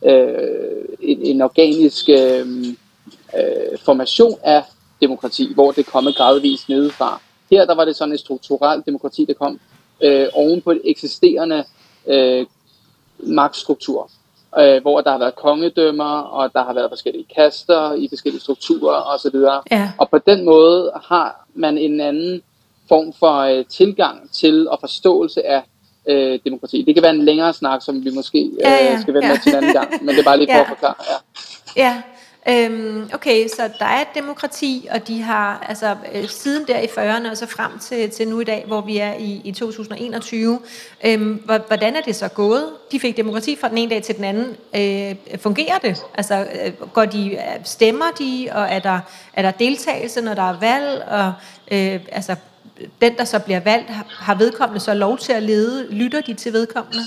[0.05, 2.45] øh, en, en organisk øh,
[3.37, 4.63] øh, formation af
[5.01, 7.21] demokrati, hvor det kommer gradvist nedefra.
[7.51, 9.59] Her der var det sådan et strukturelt demokrati, der kom
[10.03, 11.63] øh, oven på et eksisterende
[12.07, 12.45] øh,
[13.19, 14.09] magtstruktur,
[14.59, 19.01] øh, hvor der har været kongedømmer, og der har været forskellige kaster i forskellige strukturer
[19.01, 19.35] osv.
[19.71, 19.91] Ja.
[19.97, 22.41] Og på den måde har man en anden
[22.89, 25.63] form for øh, tilgang til og forståelse af
[26.09, 26.83] øh, demokrati.
[26.87, 29.33] Det kan være en længere snak, som vi måske øh, ja, ja, skal vende ja.
[29.33, 30.61] med til en anden gang, men det er bare lige for ja.
[30.61, 30.95] at forklare.
[31.75, 31.83] Ja.
[31.83, 32.01] Ja,
[32.49, 36.85] Øhm, okay, så der er et demokrati, og de har altså øh, siden der i
[36.85, 40.59] 40'erne og så frem til, til nu i dag, hvor vi er i, i 2021,
[41.05, 42.65] øhm, hvordan er det så gået?
[42.91, 44.55] De fik demokrati fra den ene dag til den anden.
[44.75, 46.05] Øh, fungerer det?
[46.13, 48.99] Altså, øh, går de, stemmer de, og er der,
[49.33, 51.03] er der deltagelse, når der er valg?
[51.07, 51.33] Og,
[51.71, 52.35] øh, altså,
[53.01, 55.93] den, der så bliver valgt, har vedkommende så lov til at lede?
[55.93, 57.03] Lytter de til vedkommende?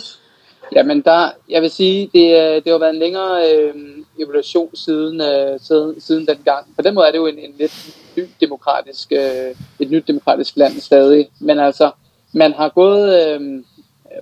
[0.74, 3.74] Jamen, der, jeg vil sige, det, øh, det har været en længere øh,
[4.18, 6.66] evolution siden, øh, siden, siden den gang.
[6.76, 10.56] På den måde er det jo en, en lidt ny demokratisk, øh, et nyt demokratisk
[10.56, 11.28] land stadig.
[11.38, 11.90] Men altså,
[12.32, 13.62] man har gået øh,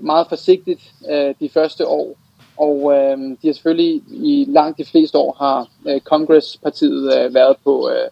[0.00, 2.16] meget forsigtigt øh, de første år,
[2.56, 7.56] og øh, de har selvfølgelig i langt de fleste år har øh, Congress-partiet øh, været
[7.64, 8.08] på, øh,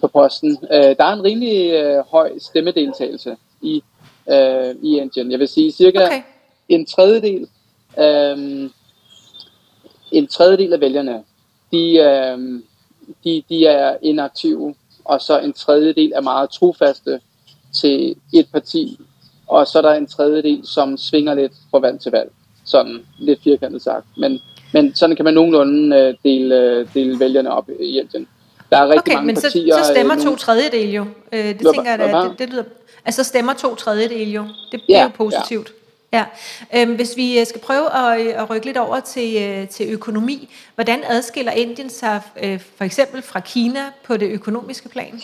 [0.00, 0.58] på posten.
[0.72, 3.82] Øh, der er en rimelig øh, høj stemmedeltagelse i,
[4.30, 5.30] øh, i Indien.
[5.30, 6.22] Jeg vil sige cirka okay.
[6.68, 7.48] en tredjedel
[7.98, 8.72] Øhm,
[10.12, 11.22] en tredjedel af vælgerne,
[11.72, 12.64] de, øhm,
[13.24, 14.74] de, de er inaktive,
[15.04, 17.20] og så en tredjedel er meget trofaste
[17.72, 19.00] til et parti,
[19.46, 22.30] og så er der en tredjedel, som svinger lidt fra valg til valg.
[22.64, 24.06] Sådan lidt firkantet sagt.
[24.16, 24.40] Men,
[24.72, 28.28] men sådan kan man nogenlunde øh, dele, dele vælgerne op i Indien.
[28.70, 29.76] Der er rigtig okay, mange men partier.
[29.78, 31.04] Så, så stemmer øh, to tredjedel jo.
[31.32, 32.64] Øh, det Hvad, tænker jeg, at det, det lyder...
[33.04, 34.44] Altså stemmer to tredjedel jo.
[34.72, 35.68] Det, det er jo positivt.
[35.68, 35.74] Ja.
[36.12, 36.24] Ja,
[36.76, 39.92] øhm, hvis vi øh, skal prøve at, øh, at rykke lidt over til, øh, til
[39.92, 45.20] økonomi, hvordan adskiller Indien sig øh, for eksempel fra Kina på det økonomiske plan?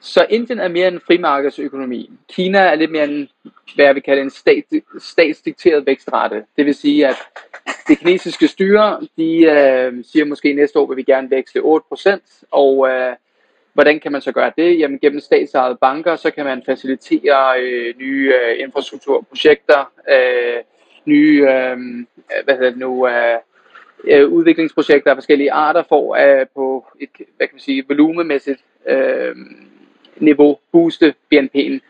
[0.00, 2.10] Så Indien er mere en frimarkedsøkonomi.
[2.28, 3.28] Kina er lidt mere en,
[3.74, 4.64] hvad jeg vil kalde en stat,
[5.00, 6.44] statsdikteret vækstrate.
[6.56, 7.16] Det vil sige, at
[7.88, 12.88] det kinesiske styre, de øh, siger måske næste år vil vi gerne vækste 8%, og
[12.88, 13.16] øh,
[13.76, 14.78] Hvordan kan man så gøre det?
[14.78, 20.62] Jamen gennem statsejede banker, så kan man facilitere øh, nye øh, infrastrukturprojekter, øh,
[21.04, 21.76] nye øh,
[22.44, 23.38] hvad hedder det nu, øh,
[24.04, 29.36] øh udviklingsprojekter af forskellige arter for øh, på et hvad kan man sige, volumemæssigt øh,
[30.16, 31.80] niveau booste BNP'en.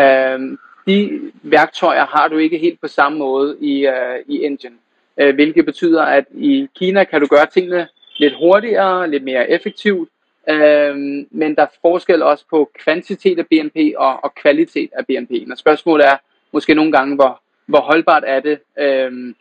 [0.00, 4.78] Øh, de værktøjer har du ikke helt på samme måde i, øh, i Indien,
[5.20, 10.08] øh, hvilket betyder, at i Kina kan du gøre tingene lidt hurtigere, lidt mere effektivt,
[10.48, 15.50] Øhm, men der er forskel også på kvantitet af BNP og, og kvalitet af BNP.
[15.50, 16.16] Og spørgsmålet er
[16.52, 19.34] måske nogle gange, hvor, hvor holdbart er det, øhm,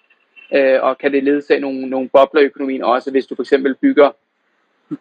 [0.54, 3.76] øh, og kan det ledsage nogle, nogle bobler i økonomien også, hvis du for eksempel
[3.76, 4.12] bygger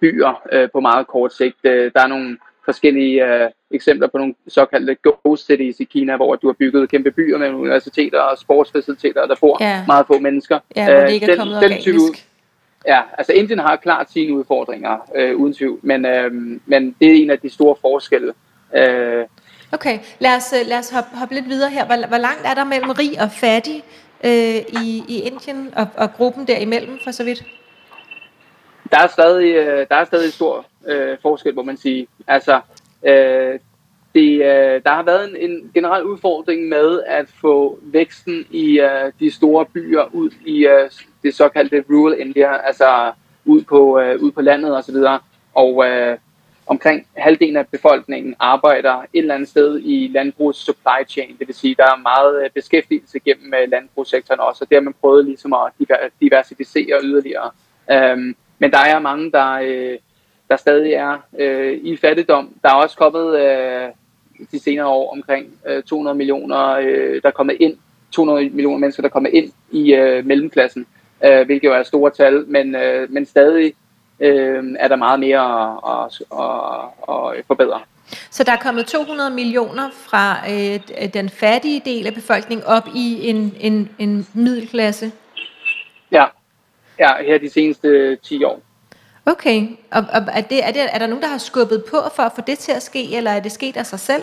[0.01, 1.59] byer øh, på meget kort sigt.
[1.65, 6.37] Øh, der er nogle forskellige øh, eksempler på nogle såkaldte ghost cities i Kina, hvor
[6.37, 9.85] du har bygget kæmpe byer med universiteter og sportsfaciliteter, der bor ja.
[9.87, 10.59] meget få mennesker.
[10.77, 11.87] Ja, hvor det ikke er kommet den, organisk.
[11.87, 12.19] Den type,
[12.87, 16.33] Ja, altså Indien har klart sine udfordringer, øh, uden tvivl, men, øh,
[16.67, 18.33] men det er en af de store forskelle.
[18.77, 19.25] Øh.
[19.73, 21.87] Okay, lad os, øh, lad os hoppe, hoppe lidt videre her.
[21.87, 23.85] Hvor, hvor langt er der mellem rig og fattig
[24.25, 27.45] øh, i, i Indien og, og gruppen derimellem for så vidt?
[28.93, 32.07] Der er stadig, øh, der er stadig stor øh, forskel, må man sige.
[32.27, 32.61] Altså,
[33.03, 33.59] øh,
[34.15, 39.13] det, øh, der har været en, en generel udfordring med at få væksten i øh,
[39.21, 40.91] de store byer ud i øh,
[41.23, 43.13] det såkaldte rural India, altså
[43.45, 44.97] ud på, øh, ud på landet osv.
[45.55, 46.19] Og øh,
[46.67, 51.55] omkring halvdelen af befolkningen arbejder et eller andet sted i landbrugs supply chain, det vil
[51.55, 55.25] sige, der er meget øh, beskæftigelse gennem øh, landbrugssektoren også, og det har man prøvet
[55.25, 57.51] ligesom at diversificere yderligere.
[58.13, 59.99] Um, men der er mange, der, øh,
[60.49, 62.55] der stadig er øh, i fattigdom.
[62.63, 63.89] Der er også kommet øh,
[64.53, 67.77] de senere år omkring øh, 200 millioner, øh, der er kommet ind,
[68.13, 70.87] 200 millioner mennesker, der kommer ind i øh, mellemklassen
[71.25, 73.75] øh, hvilket jo er store tal, men, øh, men stadig
[74.21, 75.43] øh, er der meget mere
[75.93, 77.81] at, at, at, at øh, forbedre.
[78.31, 83.29] Så der er kommet 200 millioner fra øh, den fattige del af befolkningen op i
[83.29, 85.13] en, en, en middelklasse?
[87.03, 87.23] Ja.
[87.27, 88.63] her de seneste 10 år.
[89.27, 92.23] Okay, og, og er, det, er, det, er der nogen, der har skubbet på for
[92.23, 94.23] at få det til at ske, eller er det sket af sig selv?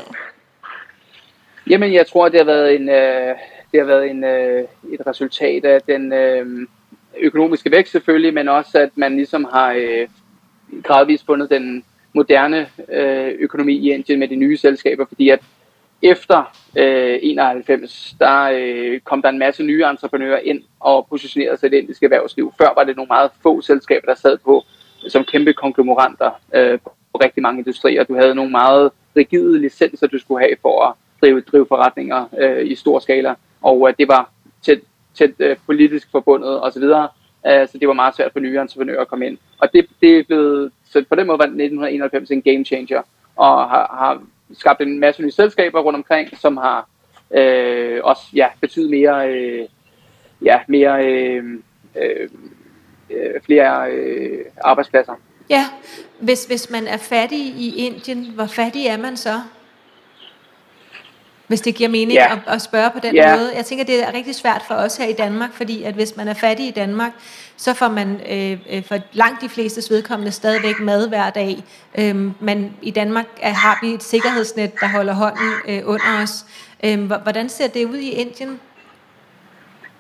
[1.70, 3.36] Jamen, jeg tror, det har været en, øh,
[3.72, 4.64] det har været en, øh,
[4.94, 6.68] et resultat af den, øh,
[7.20, 10.08] økonomiske vækst selvfølgelig, men også at man ligesom har øh,
[10.84, 15.40] gradvist fundet den moderne øh, økonomi i Indien med de nye selskaber, fordi at
[16.02, 21.68] efter øh, 91, der øh, kom der en masse nye entreprenører ind og positionerede sig
[21.68, 22.54] i det indiske erhvervsliv.
[22.58, 24.64] Før var det nogle meget få selskaber, der sad på
[25.08, 28.04] som kæmpe konglomeranter øh, på rigtig mange industrier.
[28.04, 32.72] Du havde nogle meget rigide licenser, du skulle have for at drive, drive forretninger øh,
[32.72, 34.32] i stor skala, og øh, det var
[34.62, 34.80] tæt
[35.14, 36.84] tæt øh, politisk forbundet osv.,
[37.48, 39.38] øh, så det var meget svært for nye entreprenører at komme ind.
[39.60, 43.02] Og det, det er blevet, så på den måde var 1991 en game changer,
[43.36, 44.22] og har, har
[44.54, 46.88] skabt en masse nye selskaber rundt omkring, som har
[47.32, 49.68] øh, også ja, betydet mere, øh,
[50.42, 51.44] ja, mere øh,
[51.96, 52.30] øh,
[53.10, 55.14] øh flere øh, arbejdspladser.
[55.50, 55.66] Ja,
[56.20, 59.42] hvis, hvis man er fattig i Indien, hvor fattig er man så?
[61.50, 62.34] Hvis det giver mening Ja.
[62.34, 63.36] at, at spørge på den Ja.
[63.38, 63.52] måde.
[63.56, 66.28] Jeg tænker, det er rigtig svært for os her i Danmark, fordi at hvis man
[66.28, 67.12] er fattig i Danmark,
[67.58, 71.58] så får man øh, øh, for langt de fleste vedkommende stadigvæk mad hver dag.
[72.00, 76.46] Øhm, men i Danmark er, har vi et sikkerhedsnet, der holder hånden øh, under os.
[77.08, 78.60] Hvor- hvordan ser det ud i Indien?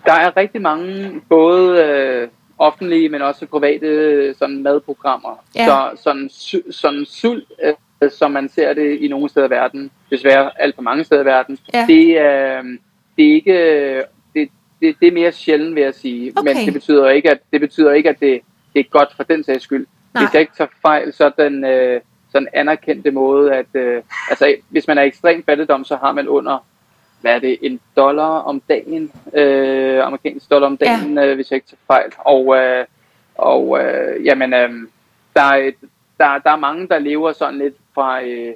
[0.06, 5.44] Der er rigtig mange, både øh, offentlige, men også private øh, sådan madprogrammer.
[5.56, 5.66] Ja.
[5.66, 6.30] Så sådan,
[6.72, 7.74] sådan sult, øh,
[8.10, 11.26] som man ser det i nogle steder i verden, desværre alt for mange steder i
[11.26, 11.86] verden, Ja.
[11.88, 12.64] det, øh,
[13.18, 13.54] det er ikke...
[13.54, 14.50] øh, Det,
[14.82, 16.34] det, det er mere sjældent, vil jeg sige.
[16.36, 16.54] Okay.
[16.54, 18.42] Men det betyder ikke, at det, betyder ikke, at det,
[18.74, 19.88] det er godt for den sags skyld.
[20.14, 20.24] Nej.
[20.24, 24.56] Hvis jeg ikke tager fejl, så er den øh, sådan anerkendte måde, at øh, altså,
[24.70, 26.66] hvis man er ekstrem fattigdom, så har man under
[27.22, 31.26] hvad er det, en dollar om dagen, øh, amerikansk dollar om dagen, ja.
[31.26, 32.12] øh, hvis jeg ikke tager fejl.
[32.18, 32.86] Og, øh,
[33.36, 34.70] og øh, jamen, øh,
[35.36, 35.76] der, er et,
[36.20, 38.54] der, der er mange, der lever sådan lidt fra, øh,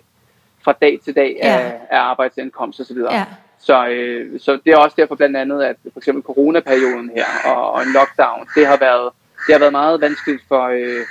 [0.63, 1.59] fra dag til dag Ja.
[1.59, 2.97] af, af arbejdsindkomst osv.
[3.11, 3.25] Ja.
[3.59, 7.71] Så, øh, så det er også derfor blandt andet, at for eksempel coronaperioden her og,
[7.71, 9.09] og en lockdown, det har været,
[9.47, 11.01] det har været meget vanskeligt for, øh,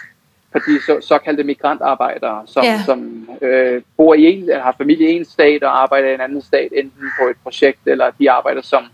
[0.53, 2.81] for de så, såkaldte migrantarbejdere, som, Ja.
[2.87, 6.21] som øh, bor i en, eller har familie i en stat og arbejder i en
[6.21, 8.85] anden stat, enten på et projekt, eller de arbejder som,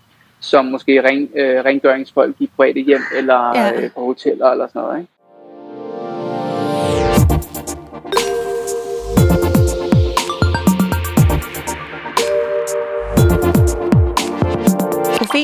[0.41, 3.83] som måske ren, øh, rengøringsfolk i private hjem, eller ja.
[3.83, 4.99] øh, på hoteller, eller sådan noget.
[5.01, 5.13] Ikke?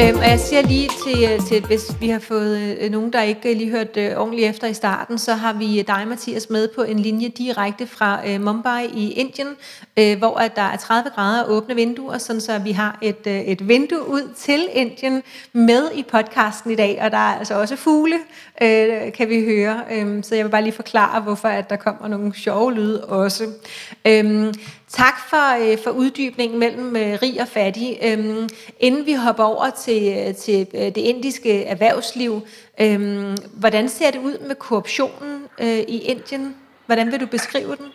[0.00, 3.22] Øhm, og jeg siger lige til, øh, til, hvis vi har fået øh, nogen, der
[3.22, 6.50] ikke øh, lige hørt øh, ordentligt efter i starten, så har vi øh, dig, Mathias,
[6.50, 9.48] med på en linje direkte fra øh, Mumbai i Indien,
[9.98, 13.26] øh, hvor at der er 30 grader og åbne vinduer, sådan så vi har et,
[13.26, 17.60] øh, et vindue ud til Indien med i podcasten i dag, og der er altså
[17.60, 18.16] også fugle,
[18.62, 19.80] øh, kan vi høre.
[19.92, 23.46] Øh, så jeg vil bare lige forklare, hvorfor at der kommer nogle sjove lyde også.
[24.04, 24.54] Øh,
[24.96, 27.98] Tak for, øh, for uddybningen mellem øh, rig og fattig.
[28.04, 28.48] Øhm,
[28.80, 32.32] inden vi hopper over til, øh, til øh, det indiske erhvervsliv,
[32.80, 36.56] øhm, hvordan ser det ud med korruptionen øh, i Indien?
[36.86, 37.86] Hvordan vil du beskrive den?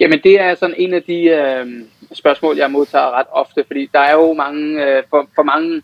[0.00, 1.66] Jamen det er sådan en af de øh,
[2.12, 5.82] spørgsmål, jeg modtager ret ofte, fordi der er jo mange, øh, for, for mange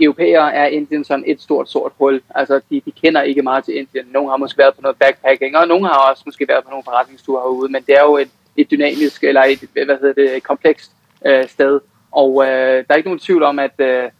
[0.00, 2.20] europæere er Indien sådan et stort sort hul.
[2.34, 4.06] Altså de, de kender ikke meget til Indien.
[4.12, 6.84] Nogle har måske været på noget backpacking, og nogle har også måske været på nogle
[6.84, 10.92] forretningsture herude, men det er jo et, et dynamisk, eller et, hvad hedder det, komplekst
[11.26, 11.80] øh, sted.
[12.12, 14.10] Og øh, der er ikke nogen tvivl om, at øh, der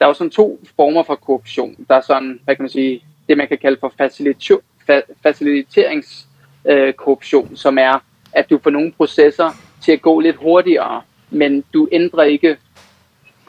[0.00, 1.76] er jo sådan to former for korruption.
[1.88, 7.48] Der er sådan, hvad kan man sige, det man kan kalde for facilito- fa- faciliteringskorruption,
[7.50, 8.02] øh, som er,
[8.32, 9.50] at du får nogle processer
[9.82, 12.56] til at gå lidt hurtigere, men du ændrer ikke,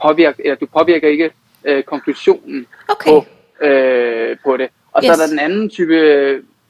[0.01, 1.32] påvirker, eller du påvirker ikke
[1.65, 3.12] øh, konklusionen Okay.
[3.12, 3.25] på,
[3.65, 4.69] øh, på det.
[4.91, 5.08] Og yes.
[5.08, 5.93] så er der den anden type,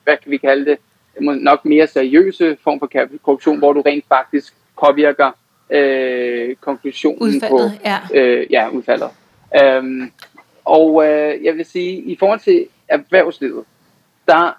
[0.04, 0.78] hvad kan vi kalde det,
[1.20, 2.90] nok mere seriøse form for
[3.24, 5.32] korruption, hvor du rent faktisk påvirker
[5.70, 8.22] øh, konklusionen Udfaldet, på ja.
[8.22, 9.10] øh, ja, udfaldet.
[9.64, 10.12] Øhm,
[10.66, 13.66] og øh, jeg vil sige, i forhold til erhvervslivet,
[14.28, 14.58] der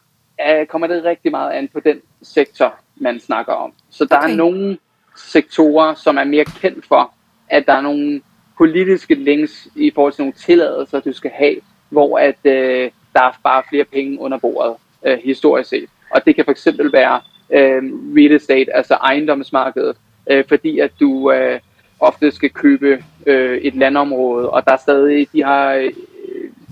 [0.48, 3.72] øh, kommer det rigtig meget an på den sektor, man snakker om.
[3.90, 4.30] Så der Okay.
[4.30, 4.78] er nogle
[5.16, 7.14] sektorer, som er mere kendt for,
[7.48, 8.20] at der er nogle
[8.58, 11.56] politiske links i forhold til nogle tilladelser, du skal have,
[11.88, 15.88] hvor at øh, der er bare flere penge under bordet, øh, historisk set.
[16.14, 17.82] Og det kan fx være øh,
[18.16, 19.96] real estate, altså ejendomsmarkedet,
[20.30, 21.60] øh, fordi at du øh,
[22.00, 25.92] ofte skal købe øh, et landområde, og der er stadig, de har, øh,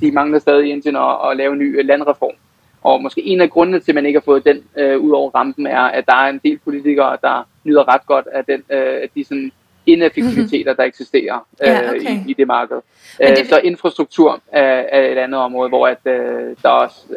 [0.00, 2.34] de mangler stadig Indien at, at lave en ny øh, landreform.
[2.82, 5.30] Og måske en af grundene til, at man ikke har fået den øh, ud over
[5.30, 9.08] rampen, er, at der er en del politikere, der nyder ret godt af den, øh,
[9.14, 9.52] de sådan
[9.86, 12.00] ineffektiviteter, der eksisterer øh, Ja, okay.
[12.00, 12.76] i, i det marked.
[13.20, 16.96] Men Øh, det- Så infrastruktur er, er et andet område, hvor at, øh, der, også,
[17.10, 17.16] øh,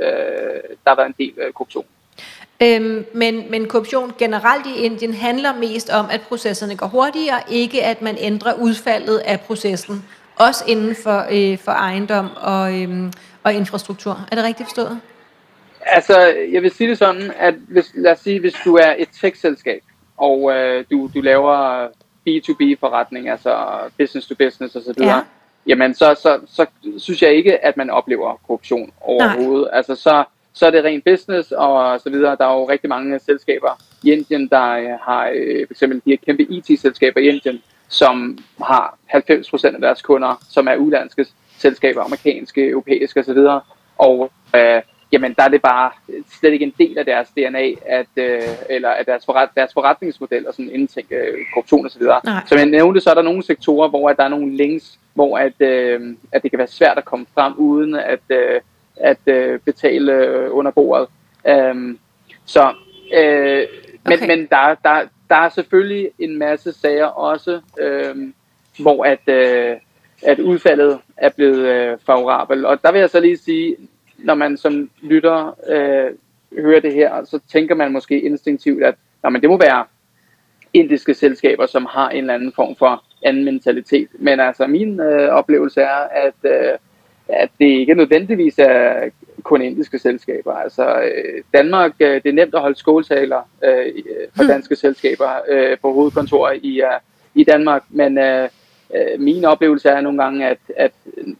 [0.83, 1.85] der har været en del øh, korruption.
[2.63, 7.83] Øhm, men, men korruption generelt i Indien handler mest om, at processerne går hurtigere, ikke
[7.83, 13.11] at man ændrer udfaldet af processen, også inden for, øh, for ejendom og, øhm,
[13.43, 14.27] og infrastruktur.
[14.31, 14.99] Er det rigtigt forstået?
[15.85, 19.09] Altså, jeg vil sige det sådan, at hvis, lad os sige, hvis du er et
[19.21, 19.81] tech-selskab,
[20.17, 21.87] og øh, du, du laver
[22.29, 23.57] B2B-forretning, altså
[23.97, 25.21] business to business osv., ja.
[25.67, 26.65] jamen så, så, så
[26.97, 29.67] synes jeg ikke, at man oplever korruption overhovedet.
[29.71, 29.77] Nej.
[29.77, 30.23] Altså så,
[30.55, 32.35] så er det rent business og så videre.
[32.39, 36.09] Der er jo rigtig mange selskaber i Indien, der øh, har øh, for eksempel de
[36.09, 41.25] her kæmpe IT-selskaber i Indien, som har 90% af deres kunder, som er udlandske
[41.57, 43.37] selskaber, amerikanske, europæiske osv.
[43.97, 45.91] Og øh, jamen der er det bare
[46.39, 50.47] slet ikke en del af deres DNA, at, øh, eller af deres, forret, deres forretningsmodel
[50.47, 52.01] og sådan indtænke øh, korruption osv.
[52.45, 55.37] Som jeg nævnte, så er der nogle sektorer, hvor at der er nogle links, hvor
[55.37, 58.61] at, øh, at det kan være svært at komme frem uden at, øh,
[58.97, 61.07] at øh, betale øh, under bordet.
[61.71, 61.99] Um,
[62.45, 62.73] så,
[63.13, 63.63] øh,
[64.05, 64.27] men, okay.
[64.27, 68.15] men der, der, der er selvfølgelig en masse sager også, øh,
[68.79, 69.77] hvor at, øh,
[70.23, 72.65] at udfaldet er blevet øh, favorabelt.
[72.65, 73.75] Og der vil jeg så lige sige,
[74.17, 76.11] når man som lytter øh,
[76.61, 79.85] hører det her, så tænker man måske instinktivt, at nej, men det må være
[80.73, 84.07] indiske selskaber, som har en eller anden form for anden mentalitet.
[84.19, 86.77] Men altså min øh, oplevelse er, at, øh,
[87.29, 89.09] at det ikke nødvendigvis er
[89.43, 90.53] kun indiske selskaber.
[90.53, 93.85] Altså øh, Danmark, øh, det er nemt at holde skåltaler øh,
[94.35, 94.47] for hmm.
[94.47, 96.99] danske selskaber øh, på hovedkontor i, uh,
[97.35, 98.49] i Danmark, men øh,
[98.95, 100.91] øh, min oplevelse er nogle gange, at, at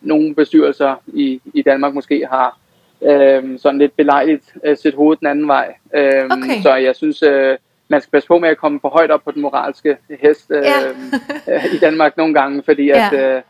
[0.02, 2.58] nogle bestyrelser i, i Danmark måske har
[3.02, 5.76] øh, sådan lidt belejligt øh, set hovedet den anden vej.
[5.96, 6.62] Øh, okay.
[6.62, 9.32] Så jeg synes, øh, man skal passe på med at komme for højt op på
[9.32, 11.56] den moralske hest øh, ja.
[11.56, 13.18] øh, i Danmark nogle gange, fordi at, ja.
[13.18, 13.42] Øh, ja.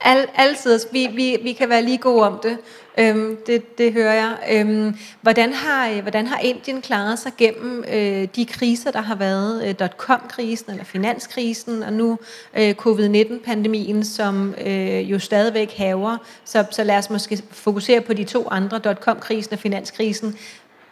[0.00, 0.80] Al, altid.
[0.92, 2.58] Vi, vi, vi kan være lige gode om det.
[2.98, 4.36] Øhm, det, det hører jeg.
[4.52, 9.14] Øhm, hvordan, har, øh, hvordan har Indien klaret sig gennem øh, de kriser, der har
[9.14, 9.68] været?
[9.80, 12.18] Øh, .com-krisen eller finanskrisen, og nu
[12.56, 16.16] øh, covid-19-pandemien, som øh, jo stadigvæk haver.
[16.44, 20.36] Så, så lad os måske fokusere på de to andre, .com-krisen og finanskrisen.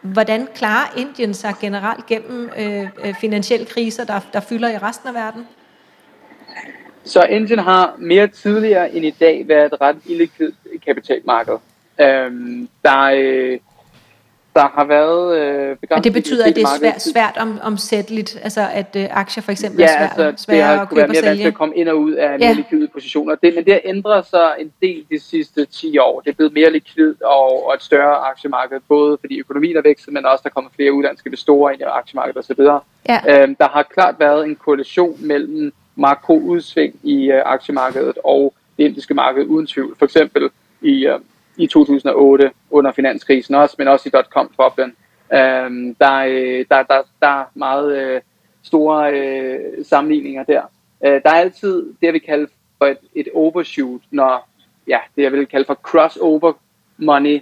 [0.01, 5.07] Hvordan klarer Indien sig generelt gennem øh, øh, finansielle kriser, der, der fylder i resten
[5.07, 5.47] af verden?
[7.03, 11.53] Så Indien har mere tidligere end i dag været et ret illikvidt kapitalmarked.
[12.01, 13.59] Øhm, der, øh,
[14.53, 18.95] der har været øh, det betyder, at det er svært, svært om, omsætteligt, altså at
[18.95, 21.21] øh, aktier for eksempel ja, er svært, altså, svært det har at købe være mere
[21.23, 22.37] vanskeligt at komme ind og ud af ja.
[22.37, 23.35] mere likvide positioner.
[23.35, 26.19] Det, men det har ændret sig en del de sidste 10 år.
[26.19, 30.13] Det er blevet mere likvidt og, og et større aktiemarked, både fordi økonomien er vækset,
[30.13, 32.61] men også der kommer flere udlandske investorer ind i aktiemarkedet osv.
[33.09, 33.43] Ja.
[33.43, 39.13] Øhm, der har klart været en koalition mellem makroudsving i øh, aktiemarkedet og det indiske
[39.13, 39.95] marked uden tvivl.
[39.97, 40.49] For eksempel
[40.81, 41.19] i, øh,
[41.57, 44.95] i 2008 under finanskrisen også, men også i dot-com-boblen.
[45.33, 48.21] Øh, der, øh, der, der, der er meget øh,
[48.63, 50.61] store øh, sammenligninger der.
[51.05, 54.49] Øh, der er altid det, vi kalder for et, et overshoot, når
[54.87, 56.53] ja, det jeg vil kalde for crossover
[56.97, 57.41] money,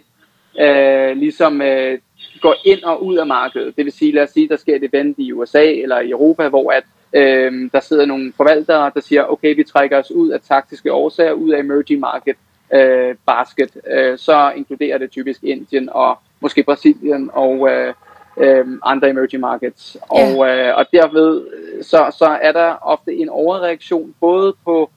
[0.59, 1.99] øh, ligesom øh,
[2.41, 3.77] går ind og ud af markedet.
[3.77, 6.47] Det vil sige, lad os sige, der sker et event i USA eller i Europa,
[6.47, 10.41] hvor at øh, der sidder nogle forvaltere, der siger, okay, vi trækker os ud af
[10.41, 12.35] taktiske årsager, ud af emerging market
[12.73, 17.93] øh, basket, øh, så inkluderer det typisk Indien og måske Brasilien og øh,
[18.37, 19.97] øh, andre emerging markets.
[20.17, 20.35] Yeah.
[20.35, 21.47] Og, øh, og derved
[21.81, 24.89] så, så er der ofte en overreaktion både på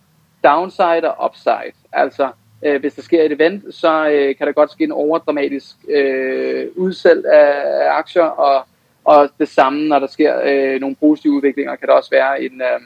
[0.45, 1.73] downside og upside.
[1.93, 2.31] Altså
[2.63, 6.67] øh, hvis der sker et event, så øh, kan der godt ske en overdramatisk øh,
[6.77, 8.65] udsalg af aktier, og,
[9.05, 12.63] og det samme, når der sker øh, nogle positive udviklinger, kan der også være en,
[12.63, 12.81] øh,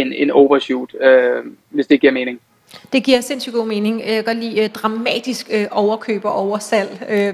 [0.00, 2.40] en, en overshoot, øh, hvis det giver mening.
[2.92, 4.00] Det giver sindssygt god mening.
[4.00, 6.88] Jeg kan godt lide uh, dramatisk uh, overkøb og oversalg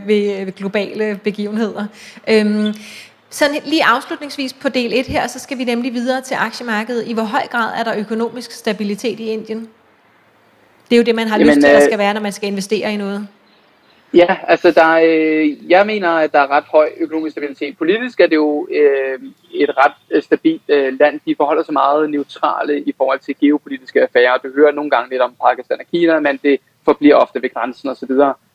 [0.07, 1.87] ved, globale begivenheder.
[2.41, 2.75] Um,
[3.31, 7.07] sådan lige afslutningsvis på del 1 her, så skal vi nemlig videre til aktiemarkedet.
[7.07, 9.69] I hvor høj grad er der økonomisk stabilitet i Indien?
[10.91, 12.33] Det er jo det, man har Jamen, lyst til, at der skal være, når man
[12.33, 13.29] skal investere i noget.
[14.14, 17.79] Ja, altså der øh, jeg mener, at der er ret høj økonomisk stabilitet.
[17.79, 19.18] Politisk er det jo øh,
[19.55, 21.21] et ret øh, stabilt øh, land.
[21.27, 24.38] De forholder sig meget neutrale i forhold til geopolitiske affærer.
[24.38, 27.88] Du hører nogle gange lidt om Pakistan og Kina, men det forbliver ofte ved grænsen
[27.88, 28.11] osv.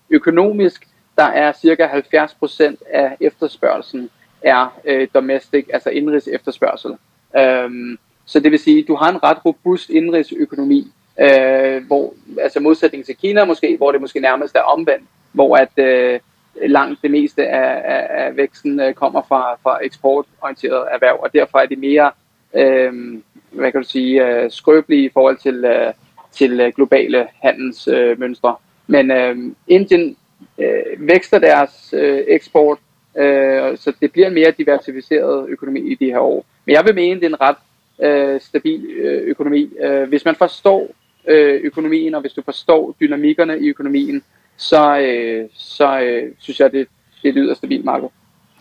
[0.09, 0.87] Økonomisk,
[1.17, 4.09] der er cirka 70 procent af efterspørgselen
[4.41, 6.91] er øh, domestic, altså indrigs efterspørgsel.
[7.37, 12.59] Øhm, så det vil sige, at du har en ret robust indrigsøkonomi, øh, hvor, altså
[12.59, 16.19] modsætning til Kina måske, hvor det måske nærmest er omvendt hvor at øh,
[16.65, 21.57] langt det meste af, af, af væksten øh, kommer fra, fra eksportorienteret erhverv, og derfor
[21.57, 22.11] er de mere,
[22.55, 25.93] øh, hvad kan du sige, øh, skrøbelige i forhold til, øh,
[26.31, 28.49] til øh, globale handelsmønstre.
[28.49, 28.55] Øh,
[28.87, 30.17] Men øh, Indien
[30.57, 32.77] øh, vækster deres øh, eksport,
[33.17, 36.45] øh, så det bliver en mere diversificeret økonomi i de her år.
[36.65, 37.55] Men jeg vil mene, det er en ret
[38.01, 39.69] øh, stabil øh, økonomi.
[39.79, 40.87] Øh, hvis man forstår
[41.27, 44.23] øh, økonomien, og hvis du forstår dynamikkerne i økonomien,
[44.57, 46.87] så, øh, så øh, synes jeg, det,
[47.21, 48.09] det er et yderst stabilt marked.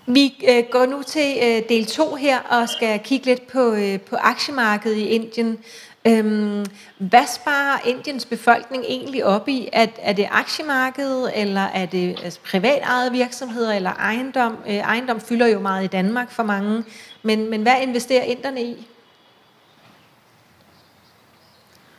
[0.07, 4.01] Vi øh, går nu til øh, del 2 her og skal kigge lidt på, øh,
[4.01, 5.59] på aktiemarkedet i Indien.
[6.07, 6.67] Øhm,
[6.99, 9.69] hvad sparer Indiens befolkning egentlig op i?
[9.73, 14.57] Er, er det aktiemarkedet, eller er det altså, privatejede virksomheder, eller ejendom?
[14.69, 16.85] Øh, ejendom fylder jo meget i Danmark for mange,
[17.23, 18.87] men, men hvad investerer inderne i?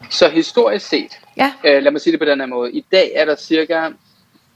[0.10, 1.54] Så historisk set, ja.
[1.64, 3.90] øh, lad mig sige det på den her måde, i dag er der cirka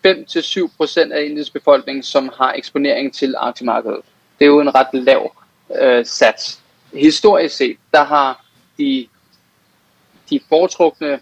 [0.08, 4.02] 5-7% af Indiens befolkning, som har eksponering til aktiemarkedet.
[4.40, 5.36] Det er jo en ret lav
[5.82, 6.62] øh, sats.
[6.94, 8.46] Historisk set, der har
[8.78, 9.08] de,
[10.30, 11.20] de foretrukne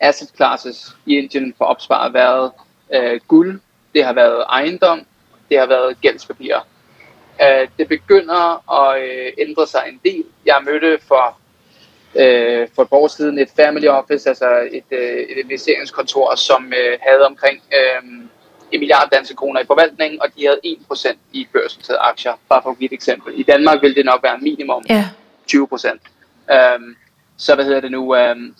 [0.00, 2.52] asset classes i Indien for opspar været
[2.94, 3.60] øh, guld,
[3.94, 5.06] det har været ejendom,
[5.50, 6.60] det har været gældspapirer.
[7.42, 10.24] Øh, det begynder at øh, ændre sig en del.
[10.46, 11.38] Jeg mødte for
[12.14, 16.72] øh, for et par år siden et family office, altså et, øh, et investeringskontor, som
[16.76, 18.22] øh, havde omkring øh,
[18.72, 22.70] en milliard danske kroner i forvaltning, og de havde 1% i børsnoterede aktier, bare for
[22.70, 23.40] at give et eksempel.
[23.40, 25.08] I Danmark vil det nok være minimum ja.
[25.50, 25.56] 20%.
[26.76, 26.96] Um,
[27.36, 28.16] så hvad hedder det nu?
[28.16, 28.54] Um,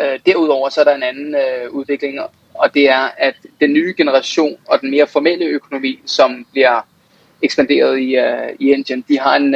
[0.00, 2.18] uh, derudover så er der en anden uh, udvikling,
[2.54, 6.86] og det er, at den nye generation og den mere formelle økonomi, som bliver
[7.42, 9.54] ekspanderet i, uh, i Indien, de har en,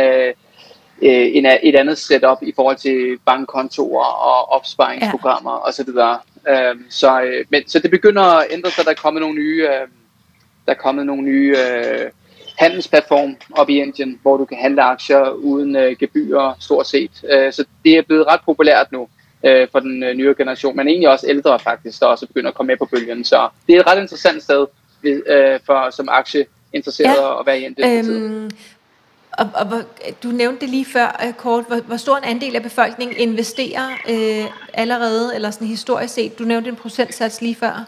[1.03, 5.69] uh, en, et andet setup i forhold til bankkontorer og opsparingsprogrammer ja.
[5.69, 5.89] osv.
[6.71, 9.63] Um, så, uh, men, så det begynder at ændre sig, der er kommet nogle nye,
[9.65, 9.89] uh,
[10.67, 12.11] der er kommet nogle nye uh,
[12.59, 17.11] handelsplatform op i Indien, hvor du kan handle aktier uden uh, gebyrer stort set.
[17.23, 20.89] Uh, så det er blevet ret populært nu uh, for den uh, nye generation, men
[20.89, 23.25] egentlig også ældre faktisk, der også begynder at komme med på bølgen.
[23.25, 24.67] Så det er et ret interessant sted
[25.05, 27.41] uh, for som aktieinteresseret ja.
[27.41, 28.11] at være i Indien.
[28.11, 28.51] Øhm,
[29.39, 29.83] og, og
[30.23, 33.89] du nævnte det lige før øh, kort, hvor, hvor stor en andel af befolkningen investerer
[34.09, 36.39] øh, allerede, eller sådan historisk set.
[36.39, 37.85] Du nævnte en procentsats lige før.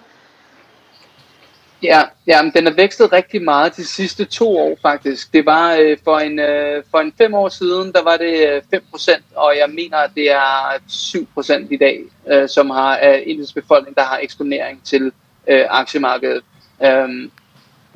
[1.82, 5.32] Ja, ja men den er vækstet rigtig meget de sidste to år faktisk.
[5.32, 8.80] Det var øh, for, en, øh, for en fem år siden, der var det øh,
[8.94, 12.00] 5%, og jeg mener, at det er 7% i dag,
[12.32, 15.12] øh, som har af øh, Indiens befolkning, der har eksponering til
[15.48, 16.42] øh, aktiemarkedet.
[16.78, 17.30] Um,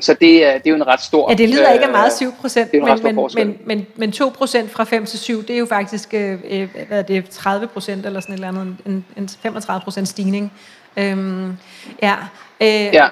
[0.00, 1.30] så det er, det er jo en ret stor...
[1.30, 4.28] Ja, det lyder øh, ikke af meget 7 procent, men, men, men, men, men 2
[4.28, 7.66] procent fra 5 til 7, det er jo faktisk øh, øh hvad er det, 30
[7.66, 10.52] procent eller sådan et eller andet, en, en 35 procent stigning.
[10.96, 11.56] Øhm,
[12.02, 12.16] ja,
[12.60, 13.08] øh, ja,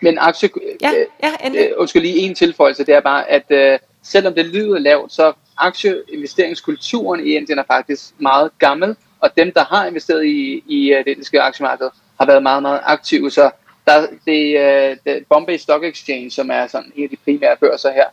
[0.00, 0.48] men aktie...
[0.80, 0.92] Ja,
[1.22, 5.12] ja, øh, undskyld lige en tilføjelse, det er bare, at øh, selvom det lyder lavt,
[5.12, 10.92] så aktieinvesteringskulturen i Indien er faktisk meget gammel, og dem, der har investeret i, i
[10.92, 11.88] øh, det indiske aktiemarked,
[12.18, 13.50] har været meget, meget aktive, så
[13.86, 17.92] der, det, uh, det, Bombay Stock Exchange, som er sådan en af de primære børser
[17.92, 18.06] her,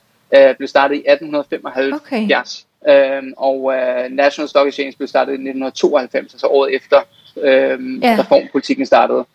[0.51, 1.93] uh, blev startet i 1875.
[1.93, 3.19] Okay.
[3.19, 6.97] Um, og uh, National Stock Exchange blev startet i 1992, altså året efter
[7.35, 8.19] um, yeah.
[8.19, 9.25] reformpolitikken startede.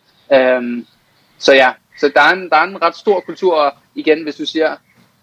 [0.58, 0.86] Um,
[1.38, 4.36] så ja, så der er, en, der er en ret stor kultur, og igen, hvis
[4.36, 4.76] du siger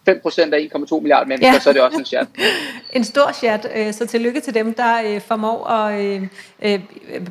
[0.09, 1.59] 5% af 1,2 milliarder mennesker, ja.
[1.59, 2.27] så er det også en chat.
[2.93, 6.21] en stor chat, øh, så tillykke til dem, der øh, formår at
[6.61, 6.79] øh,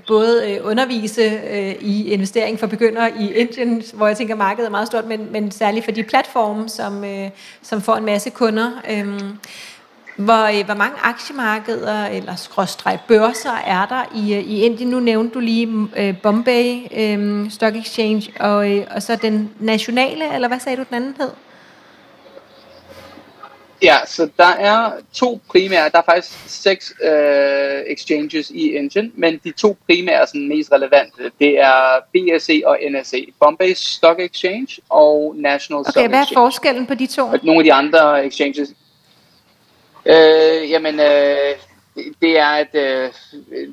[0.07, 1.41] både undervise
[1.81, 5.51] i investering for begyndere i Indien, hvor jeg tænker, markedet er meget stort, men, men
[5.51, 7.05] særligt for de platforme, som,
[7.63, 8.71] som får en masse kunder.
[8.91, 9.39] Øhm,
[10.17, 14.91] hvor, hvor mange aktiemarkeder eller skråstreg børser er der i, i Indien?
[14.91, 15.89] Nu nævnte du lige
[16.23, 16.79] Bombay
[17.51, 21.31] Stock Exchange, og, og så den nationale, eller hvad sagde du den anden hed?
[23.83, 29.41] Ja, så der er to primære, der er faktisk seks øh, exchanges i Indien, men
[29.45, 35.35] de to primære sådan mest relevante, det er BSE og NSE, Bombay Stock Exchange og
[35.37, 36.07] National okay, Stock Exchange.
[36.07, 37.23] Okay, hvad er forskellen på de to?
[37.23, 38.69] Og nogle af de andre exchanges.
[40.07, 41.57] Øh, jamen, øh,
[42.23, 43.11] det er, at øh,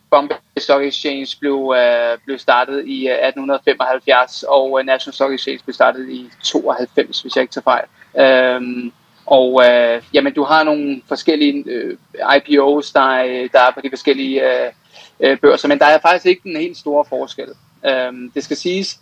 [0.10, 5.64] Bombay Stock Exchange blev, øh, blev startet i 1875, øh, og øh, National Stock Exchange
[5.64, 7.86] blev startet i 92, hvis jeg ikke tager fejl.
[8.20, 8.91] Øh,
[9.28, 11.98] og øh, jamen, du har nogle forskellige øh,
[12.38, 14.72] IPOs, der er, der er på de forskellige øh,
[15.20, 17.50] øh, børser, men der er faktisk ikke den helt store forskel.
[17.86, 19.00] Øh, det skal siges,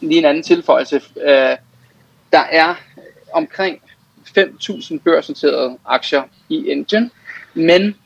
[0.00, 1.56] lige en anden tilføjelse, øh,
[2.32, 2.74] der er
[3.32, 3.80] omkring
[4.38, 7.10] 5.000 børsnoterede aktier i Indien,
[7.54, 7.96] men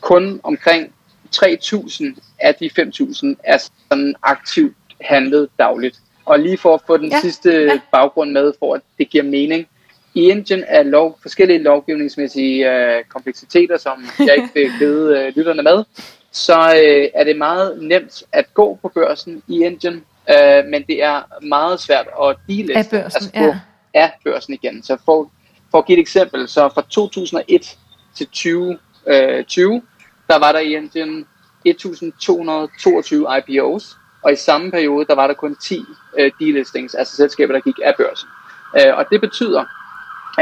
[0.00, 0.92] kun omkring
[1.36, 2.04] 3.000
[2.38, 3.58] af de 5.000 er
[3.90, 5.98] sådan aktivt handlet dagligt.
[6.24, 7.20] Og lige for at få den ja.
[7.20, 7.80] sidste ja.
[7.92, 9.68] baggrund med, for at det giver mening,
[10.14, 15.62] i Indien er lov, forskellige lovgivningsmæssige øh, kompleksiteter, som jeg ikke vil kede øh, lytterne
[15.62, 15.84] med,
[16.32, 21.02] så øh, er det meget nemt at gå på børsen i Indien, øh, men det
[21.02, 23.60] er meget svært at deliste, af børsen, altså ja.
[23.94, 24.82] af børsen igen.
[24.82, 25.30] Så for,
[25.70, 27.78] for at give et eksempel, så fra 2001
[28.14, 29.82] til 2020, øh,
[30.28, 31.26] der var der i Indien
[31.64, 35.84] 1222 IPOs, og i samme periode, der var der kun 10
[36.18, 38.28] øh, delistings, altså selskaber, der gik af børsen.
[38.76, 39.64] Øh, og det betyder,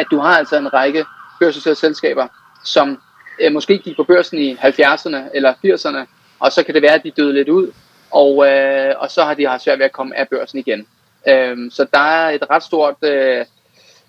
[0.00, 1.04] at du har altså en række
[1.40, 2.26] børsnoterede selskaber,
[2.64, 3.02] som
[3.40, 6.06] øh, måske gik på børsen i 70'erne eller 80'erne,
[6.40, 7.72] og så kan det være, at de døde lidt ud,
[8.10, 10.86] og, øh, og så har de haft svært ved at komme af børsen igen.
[11.28, 13.44] Øh, så der er et ret stort øh,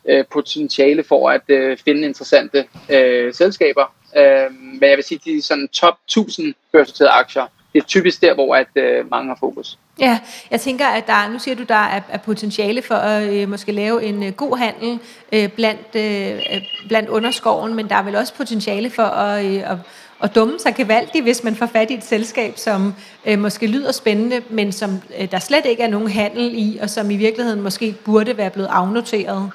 [0.06, 3.94] øh, potentiale for at øh, finde interessante øh, selskaber.
[4.18, 8.22] Øh, men jeg vil sige, at de sådan top 1000 børsnoterede aktier, det er typisk
[8.22, 9.78] der, hvor at, øh, mange har fokus.
[10.00, 10.20] Ja,
[10.52, 13.72] jeg tænker, at der, nu siger du, der er, er potentiale for at øh, måske
[13.72, 15.00] lave en øh, god handel
[15.32, 19.72] øh, blandt, øh, øh, blandt underskoven, men der er vel også potentiale for at, øh,
[19.72, 19.78] at,
[20.24, 22.94] at dumme sig gevaldigt, hvis man får fat i et selskab, som
[23.26, 26.90] øh, måske lyder spændende, men som øh, der slet ikke er nogen handel i, og
[26.90, 29.52] som i virkeligheden måske burde være blevet afnoteret.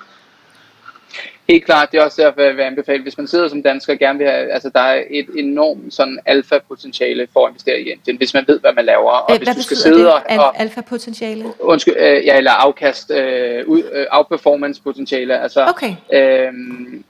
[1.49, 3.99] Helt klart, det er også derfor, jeg vil anbefale, hvis man sidder som dansker og
[3.99, 8.17] gerne vil have, altså der er et enormt sådan alfa-potentiale for at investere i Indien,
[8.17, 9.11] hvis man ved, hvad man laver.
[9.11, 10.13] Og Æh, hvis hvad du skal sidde det?
[10.13, 11.45] og, og alfa-potentiale?
[11.61, 15.39] Undskyld, øh, ja, eller afkast, øh, ud, øh, outperformance-potentiale.
[15.43, 15.95] Altså, okay.
[16.13, 16.53] øh,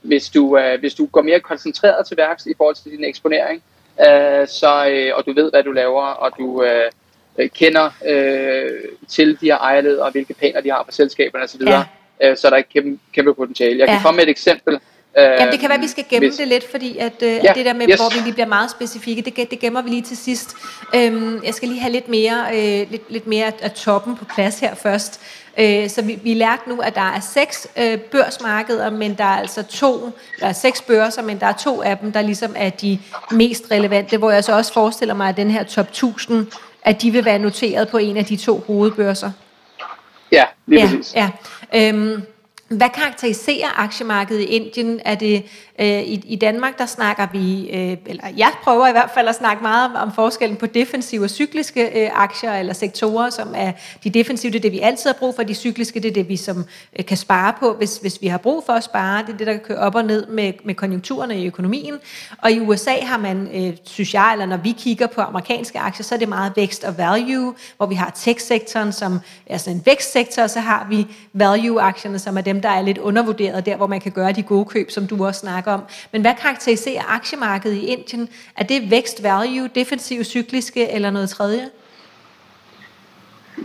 [0.03, 3.63] hvis, du, øh, hvis du går mere koncentreret til værks i forhold til din eksponering,
[4.01, 8.71] øh, så, øh, og du ved, hvad du laver, og du øh, kender øh,
[9.09, 11.85] til de her ejerled, og hvilke planer de har for selskaberne osv., ja
[12.23, 13.79] øh, så er der ikke kæmpe, kæmpe potentiale.
[13.79, 13.95] Jeg ja.
[13.95, 14.79] kan komme med et eksempel.
[15.19, 17.29] Øh, Jamen det kan være, at vi skal gemme hvis, det lidt, fordi at, øh,
[17.29, 18.01] ja, at det der med, yes.
[18.01, 20.57] hvor vi lige bliver meget specifikke, det, det gemmer vi lige til sidst.
[20.95, 24.61] Øhm, jeg skal lige have lidt mere, øh, lidt, lidt mere af toppen på plads
[24.61, 25.21] her først.
[25.59, 29.39] Øh, så vi, vi lærte nu, at der er seks øh, børsmarkeder, men der er
[29.39, 30.11] altså to,
[30.41, 32.99] der er seks børser, men der er to af dem, der ligesom er de
[33.31, 36.47] mest relevante, hvor jeg så også forestiller mig, at den her top 1000,
[36.83, 39.31] at de vil være noteret på en af de to hovedbørser.
[40.33, 41.15] Ja, lige ja, præcis.
[41.15, 41.31] Ja.
[41.77, 42.23] Øhm,
[42.69, 45.01] hvad karakteriserer aktiemarkedet i Indien?
[45.05, 45.43] Er det
[45.79, 49.35] Øh, i, i Danmark, der snakker vi, øh, eller jeg prøver i hvert fald at
[49.35, 53.73] snakke meget om, om forskellen på defensive og cykliske øh, aktier eller sektorer, som er
[54.05, 56.29] de defensive, det er det, vi altid har brug for, de cykliske, det er det,
[56.29, 56.65] vi som
[57.09, 59.23] kan spare på, hvis, hvis vi har brug for at spare.
[59.27, 61.95] Det er det, der kan køre op og ned med, med konjunkturerne i økonomien.
[62.39, 66.05] Og i USA har man, øh, synes jeg, eller når vi kigger på amerikanske aktier,
[66.05, 69.83] så er det meget vækst og value, hvor vi har tech-sektoren, som er sådan en
[69.87, 73.87] vækstsektor, og så har vi value-aktierne, som er dem, der er lidt undervurderet, der hvor
[73.87, 75.83] man kan gøre de gode køb, som du også snakker om.
[76.13, 78.29] Men hvad karakteriserer aktiemarkedet i Indien?
[78.57, 81.71] Er det vækst, value, defensiv, cykliske eller noget tredje?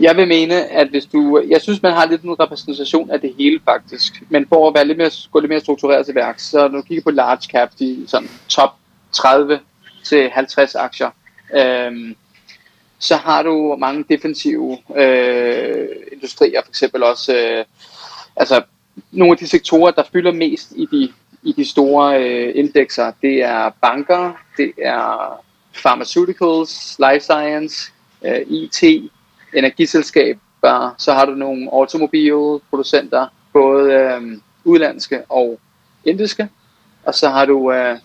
[0.00, 1.42] Jeg vil mene, at hvis du...
[1.48, 4.22] Jeg synes, man har lidt en repræsentation af det hele faktisk.
[4.28, 6.82] Men for at være lidt mere, gå lidt mere struktureret til værks, så når du
[6.82, 8.74] kigger på large cap, de sådan top
[9.12, 9.60] 30
[10.04, 11.10] til 50 aktier,
[11.54, 12.16] øhm,
[12.98, 17.64] så har du mange defensive øh, industrier, for eksempel også øh,
[18.36, 18.62] altså
[19.12, 23.42] nogle af de sektorer, der fylder mest i de, i de store øh, indekser, det
[23.42, 25.40] er banker, det er
[25.82, 27.92] pharmaceuticals, life science,
[28.24, 29.10] øh, IT,
[29.54, 35.60] energiselskaber, så har du nogle automobilproducenter, både øh, udlandske og
[36.04, 36.48] indiske,
[37.04, 37.98] og så har du øh,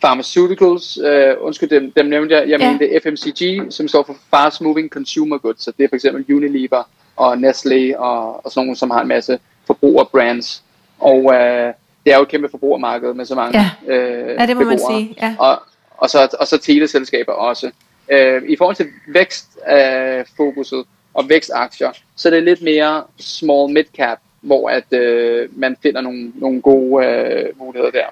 [0.00, 2.70] pharmaceuticals, øh, undskyld, dem, dem nævnte jeg, jeg ja.
[2.70, 6.82] mente FMCG, som står for Fast Moving Consumer Goods, så det er for eksempel Unilever
[7.16, 10.64] og Nestle og, og sådan nogle, som har en masse forbrugerbrands.
[10.98, 11.72] Og øh,
[12.04, 13.94] det er jo et kæmpe forbrugermarked med så mange ja.
[13.94, 14.66] øh, Ja, det må beboere.
[14.66, 15.16] man sige.
[15.22, 15.34] Ja.
[15.38, 15.62] Og,
[15.96, 17.70] og, så, og så teleselskaber også.
[18.08, 20.84] Øh, I forhold til vækstfokuset øh,
[21.14, 26.32] og vækstaktier, så er det lidt mere small mid-cap, hvor at øh, man finder nogle,
[26.34, 28.04] nogle gode øh, muligheder der.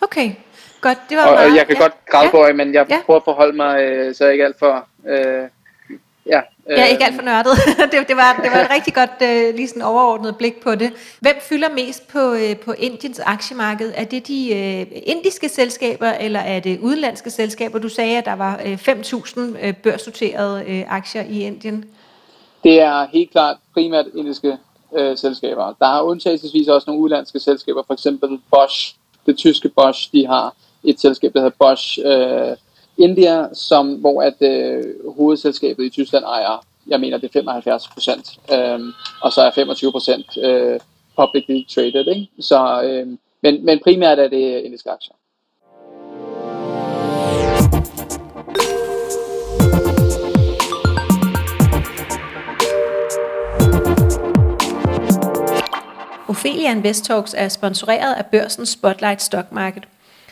[0.00, 0.30] Okay,
[0.80, 0.98] godt.
[1.08, 1.82] Det var og, meget, og jeg kan ja.
[1.82, 2.30] godt græde ja.
[2.30, 2.98] på men jeg ja.
[3.06, 4.86] prøver at forholde mig, øh, så jeg ikke alt for...
[5.08, 5.48] Øh,
[6.68, 7.52] Ja, ikke alt for nørdet.
[7.92, 10.92] det, det, var, det var et rigtig godt øh, lige sådan overordnet blik på det.
[11.20, 13.92] Hvem fylder mest på, øh, på Indiens aktiemarked?
[13.94, 17.78] Er det de øh, indiske selskaber, eller er det udenlandske selskaber?
[17.78, 21.84] Du sagde, at der var øh, 5.000 øh, børsnoterede øh, aktier i Indien.
[22.64, 24.56] Det er helt klart primært indiske
[24.96, 25.74] øh, selskaber.
[25.78, 28.94] Der er undtagelsesvis også nogle udlandske selskaber, for eksempel Bosch,
[29.26, 30.54] det tyske Bosch, de har
[30.84, 32.56] et selskab, der hedder Bosch øh,
[32.98, 38.38] India, som, hvor at øh, hovedselskabet i Tyskland ejer, jeg mener det er 75 procent,
[38.52, 38.80] øh,
[39.22, 40.80] og så er 25 procent øh,
[41.16, 42.06] publicly traded.
[42.06, 42.28] Ikke?
[42.40, 43.06] Så, øh,
[43.42, 45.14] men, men primært er det indiske aktier.
[56.28, 59.84] Ophelia Invest Talks er sponsoreret af børsens Spotlight Stock Market.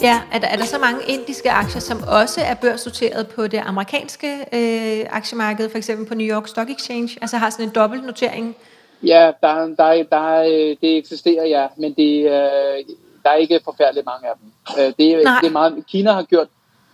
[0.00, 3.62] Ja, er der, er der så mange indiske aktier, som også er børsnoteret på det
[3.66, 8.56] amerikanske øh, aktiemarked, for eksempel på New York Stock Exchange, altså har sådan en dobbeltnotering?
[9.02, 10.42] Ja, der, der, der,
[10.82, 12.84] det eksisterer, ja, men det, øh,
[13.22, 14.52] der er ikke forfærdeligt mange af dem.
[14.78, 16.48] Øh, det, er, det er meget, Kina har gjort,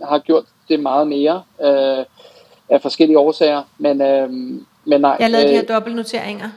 [0.05, 2.05] har gjort det meget mere øh,
[2.69, 4.31] af forskellige årsager, men, øh,
[4.85, 5.17] men nej.
[5.21, 6.49] Jeg lavede øh, de her dobbeltnoteringer.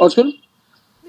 [0.00, 0.32] Undskyld?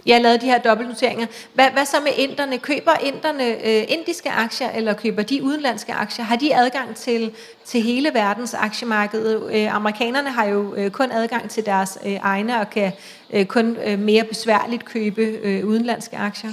[0.05, 1.27] Jeg lavede de her dobbeltnoteringer.
[1.53, 2.57] Hvad, hvad så med inderne?
[2.57, 6.25] Køber inderne øh, indiske aktier, eller køber de udenlandske aktier?
[6.25, 7.31] Har de adgang til,
[7.65, 9.41] til hele verdens aktiemarked?
[9.53, 12.91] Øh, amerikanerne har jo øh, kun adgang til deres øh, egne, og kan
[13.33, 16.49] øh, kun øh, mere besværligt købe øh, udenlandske aktier.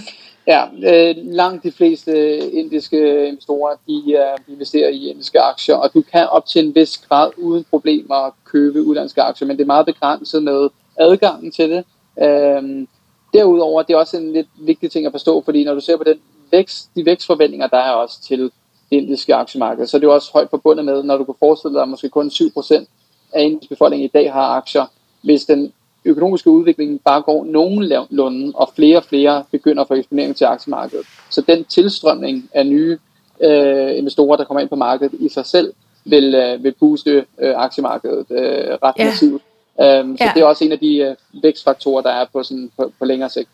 [0.47, 5.95] Ja, øh, langt de fleste indiske investorer, de, øh, de investerer i indiske aktier, og
[5.95, 9.67] du kan op til en vis grad uden problemer købe udenlandske aktier, men det er
[9.67, 11.85] meget begrænset med adgangen til det.
[12.23, 12.87] Øh,
[13.33, 16.05] Derudover, det er også en lidt vigtig ting at forstå, fordi når du ser på
[16.05, 16.19] den
[16.51, 18.53] vækst, de vækstforventninger, der er også til det
[18.91, 21.83] indiske aktiemarked, så er det jo også højt forbundet med, når du kan forestille dig,
[21.83, 22.85] at måske kun 7%
[23.33, 24.87] af indisk befolkning i dag har aktier.
[25.23, 25.73] Hvis den
[26.05, 31.07] økonomiske udvikling bare går nogenlunde, og flere og flere begynder at få eksponering til aktiemarkedet.
[31.31, 32.99] Så den tilstrømning af nye
[33.41, 35.73] øh, investorer, der kommer ind på markedet i sig selv,
[36.05, 39.05] vil, øh, vil booste øh, aktiemarkedet øh, ret ja.
[39.05, 39.43] massivt.
[39.77, 40.33] Um, så ja.
[40.35, 43.31] det er også en af de uh, vækstfaktorer, der er på, sådan, på, på længere
[43.31, 43.49] sigt.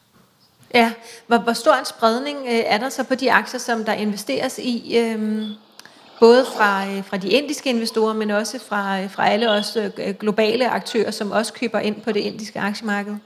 [0.74, 0.92] Ja,
[1.26, 4.58] hvor, hvor stor en spredning uh, er der så på de aktier, som der investeres
[4.58, 5.46] i, um,
[6.20, 10.14] både fra, uh, fra de indiske investorer, men også fra, uh, fra alle os uh,
[10.20, 13.12] globale aktører, som også køber ind på det indiske aktiemarked?
[13.12, 13.18] Uh,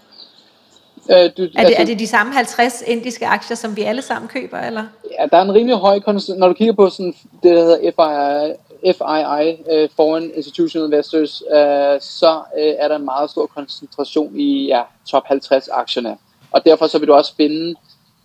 [1.09, 4.29] du, er, det, altså, er det de samme 50 indiske aktier, som vi alle sammen
[4.29, 4.85] køber, eller?
[5.19, 6.01] Ja, der er en rimelig høj
[6.37, 8.55] når du kigger på sådan, det, der hedder
[8.85, 14.67] FII, øh, Foreign Institutional Investors, uh, så uh, er der en meget stor koncentration i
[14.67, 16.17] ja, top 50 aktierne.
[16.51, 17.75] Og derfor så vil du også finde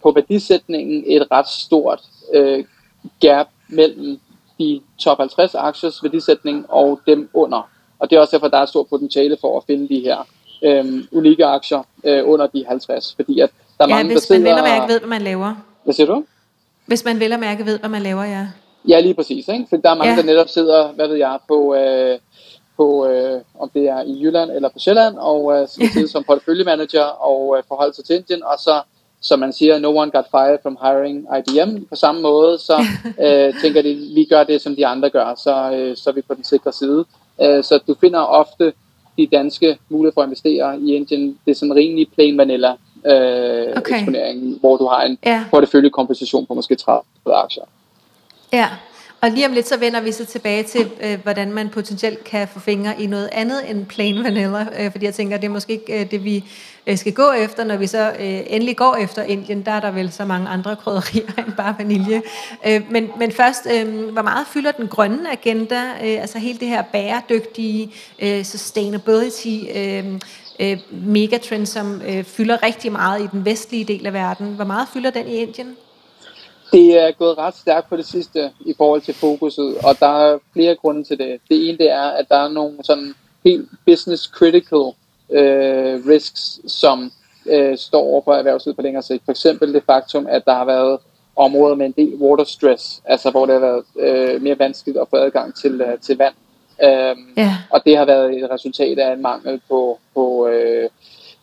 [0.04, 2.02] på værdisætningen et ret stort
[2.36, 2.64] uh,
[3.20, 4.20] gap mellem
[4.60, 7.70] de top 50 aktiers værdisætning og dem under.
[8.00, 10.18] Og det er også derfor, der er stor potentiale for at finde de her
[10.82, 13.16] um, unikke aktier uh, under de 50.
[13.16, 15.22] Fordi at der er ja, mange, hvis der man vel og mærke ved, hvad man
[15.22, 15.56] laver.
[15.84, 16.24] Hvad siger du?
[16.86, 18.48] Hvis man vel og mærke ved, hvad man laver, ja.
[18.88, 19.48] Ja, lige præcis.
[19.48, 19.66] Ikke?
[19.70, 20.20] For der er mange, ja.
[20.20, 22.20] der netop sidder, hvad ved jeg, på, øh,
[22.78, 26.24] på øh, om det er i Jylland eller på Sjælland, og øh, skal sidde som
[26.24, 28.82] porteføljemanager og øh, forholde sig til Indien, og så,
[29.22, 31.86] som man siger, no one got fired from hiring IBM.
[31.90, 32.86] På samme måde, så
[33.26, 36.22] øh, tænker de, vi gør det, som de andre gør, så, øh, så er vi
[36.22, 37.06] på den sikre side.
[37.42, 38.74] Øh, så du finder ofte
[39.18, 42.72] de danske muligheder for at investere i Indien, det er sådan rimelig plain vanilla
[43.06, 43.96] øh, okay.
[43.96, 45.46] eksponering, hvor du har en ja.
[45.52, 47.64] porteføljekomposition på måske 30 aktier.
[48.54, 48.70] Ja,
[49.22, 52.48] og lige om lidt så vender vi så tilbage til, øh, hvordan man potentielt kan
[52.48, 55.74] få fingre i noget andet end plain vanilla, øh, fordi jeg tænker, det er måske
[55.74, 56.44] ikke øh, det, vi
[56.88, 59.66] øh, skal gå efter, når vi så øh, endelig går efter Indien.
[59.66, 62.22] Der er der vel så mange andre krydderier end bare vanilje.
[62.68, 66.68] Øh, men, men først, øh, hvor meget fylder den grønne agenda, øh, altså hele det
[66.68, 70.06] her bæredygtige øh, sustainability, øh,
[70.60, 74.48] øh, megatrend, som øh, fylder rigtig meget i den vestlige del af verden.
[74.48, 75.76] Hvor meget fylder den i Indien?
[76.72, 80.38] Det er gået ret stærkt på det sidste i forhold til fokuset, og der er
[80.54, 81.40] flere grunde til det.
[81.50, 83.14] Det ene det er, at der er nogle sådan
[83.46, 84.94] helt business critical
[85.32, 87.12] øh, risks, som
[87.46, 89.26] øh, står over for erhvervslivet på længere sigt.
[89.26, 91.00] For eksempel det faktum, at der har været
[91.36, 95.08] områder med en del water stress, altså hvor det har været øh, mere vanskeligt at
[95.10, 96.34] få adgang til, øh, til vand.
[96.84, 97.54] Øhm, yeah.
[97.70, 100.90] Og det har været et resultat af en mangel på, på øh,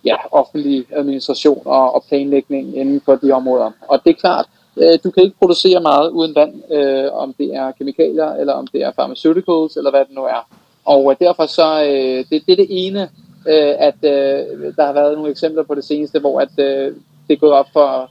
[0.05, 3.71] ja, offentlig administration og, og planlægning inden for de områder.
[3.89, 4.47] Og det er klart,
[4.77, 8.67] Øh, du kan ikke producere meget uden vand, øh, om det er kemikalier, eller om
[8.67, 10.49] det er pharmaceuticals, eller hvad det nu er.
[10.85, 13.03] Og øh, derfor så, øh, det, det er det ene,
[13.49, 16.95] øh, at øh, der har været nogle eksempler på det seneste, hvor at, øh,
[17.29, 18.11] det er gået op for,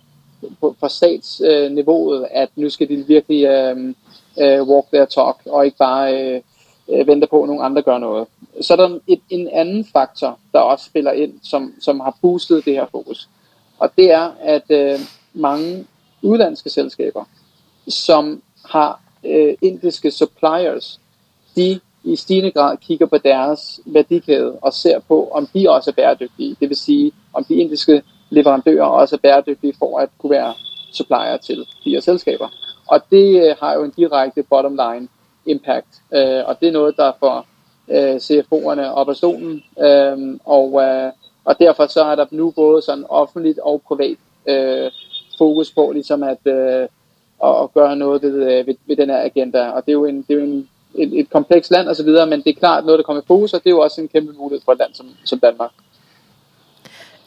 [0.79, 3.93] for statsniveauet, øh, at nu skal de virkelig øh,
[4.41, 6.41] øh, walk their talk, og ikke bare øh,
[6.89, 8.27] øh, vente på, at nogle andre gør noget.
[8.61, 12.65] Så er der et, en anden faktor, der også spiller ind, som, som har boostet
[12.65, 13.29] det her fokus.
[13.79, 14.99] Og det er, at øh,
[15.33, 15.85] mange
[16.23, 17.23] udlandske selskaber,
[17.87, 20.99] som har øh, indiske suppliers,
[21.55, 25.93] de i stigende grad kigger på deres værdikæde og ser på, om de også er
[25.93, 26.55] bæredygtige.
[26.59, 30.53] Det vil sige, om de indiske leverandører også er bæredygtige for at kunne være
[30.91, 32.49] supplier til de her selskaber.
[32.87, 35.07] Og det øh, har jo en direkte bottom line
[35.45, 37.45] impact, øh, og det er noget, der får
[37.89, 41.11] øh, CFO'erne op af stolen, øh, og, øh,
[41.45, 44.17] og derfor så er der nu både sådan offentligt og privat
[44.47, 44.91] øh,
[45.37, 46.87] fokus på ligesom at, øh,
[47.43, 49.69] at gøre noget ved, øh, ved, ved den her agenda.
[49.69, 52.41] Og det er jo, en, det er jo en, et, et komplekst land osv., men
[52.43, 54.33] det er klart noget, der kommer i fokus, og det er jo også en kæmpe
[54.33, 55.71] mulighed for et land som, som Danmark.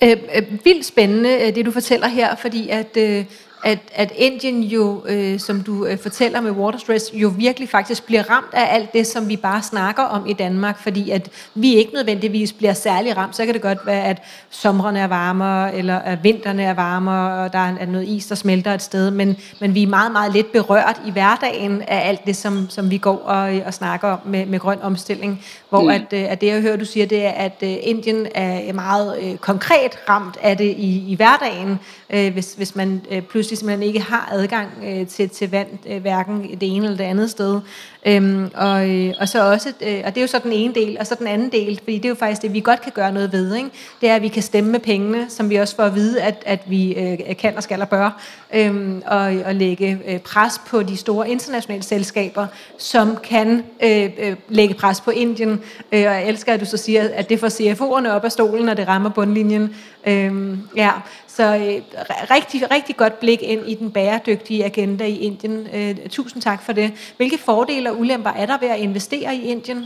[0.02, 3.24] Øh, øh vildt spændende, øh, det du fortæller her, fordi at øh,
[3.64, 8.06] at, at Indien jo, øh, som du øh, fortæller med water stress, jo virkelig faktisk
[8.06, 11.74] bliver ramt af alt det, som vi bare snakker om i Danmark, fordi at vi
[11.74, 13.36] ikke nødvendigvis bliver særlig ramt.
[13.36, 17.52] Så kan det godt være, at somrene er varmere, eller at vinterne er varmere, og
[17.52, 20.52] der er noget is, der smelter et sted, men, men vi er meget, meget lidt
[20.52, 24.46] berørt i hverdagen af alt det, som, som vi går og, og snakker om med,
[24.46, 25.44] med grøn omstilling.
[25.68, 25.88] Hvor mm.
[25.88, 29.18] at, øh, at det, jeg hører, du siger, det er, at øh, Indien er meget
[29.22, 31.78] øh, konkret ramt af det i, i hverdagen,
[32.10, 36.00] øh, hvis, hvis man øh, pludselig simpelthen ikke har adgang øh, til, til vand, øh,
[36.00, 37.60] hverken det ene eller det andet sted.
[38.06, 40.96] Øhm, og, øh, og så også, øh, og det er jo så den ene del,
[41.00, 43.12] og så den anden del, fordi det er jo faktisk det, vi godt kan gøre
[43.12, 43.70] noget ved, ikke?
[44.00, 46.42] det er, at vi kan stemme med pengene, som vi også får at vide, at,
[46.46, 48.22] at vi øh, kan og skal og bør,
[48.54, 52.46] øhm, og, og lægge øh, pres på de store internationale selskaber,
[52.78, 55.58] som kan øh, øh, lægge pres på Indien, øh,
[55.92, 58.74] og jeg elsker, at du så siger, at det får CFO'erne op af stolen, når
[58.74, 59.74] det rammer bundlinjen.
[60.08, 60.90] Øhm, ja,
[61.26, 61.82] så øh,
[62.30, 65.68] rigtig, rigtig godt blik ind i den bæredygtige agenda i Indien.
[65.74, 66.92] Øh, tusind tak for det.
[67.16, 69.84] Hvilke fordele og ulemper er der ved at investere i Indien?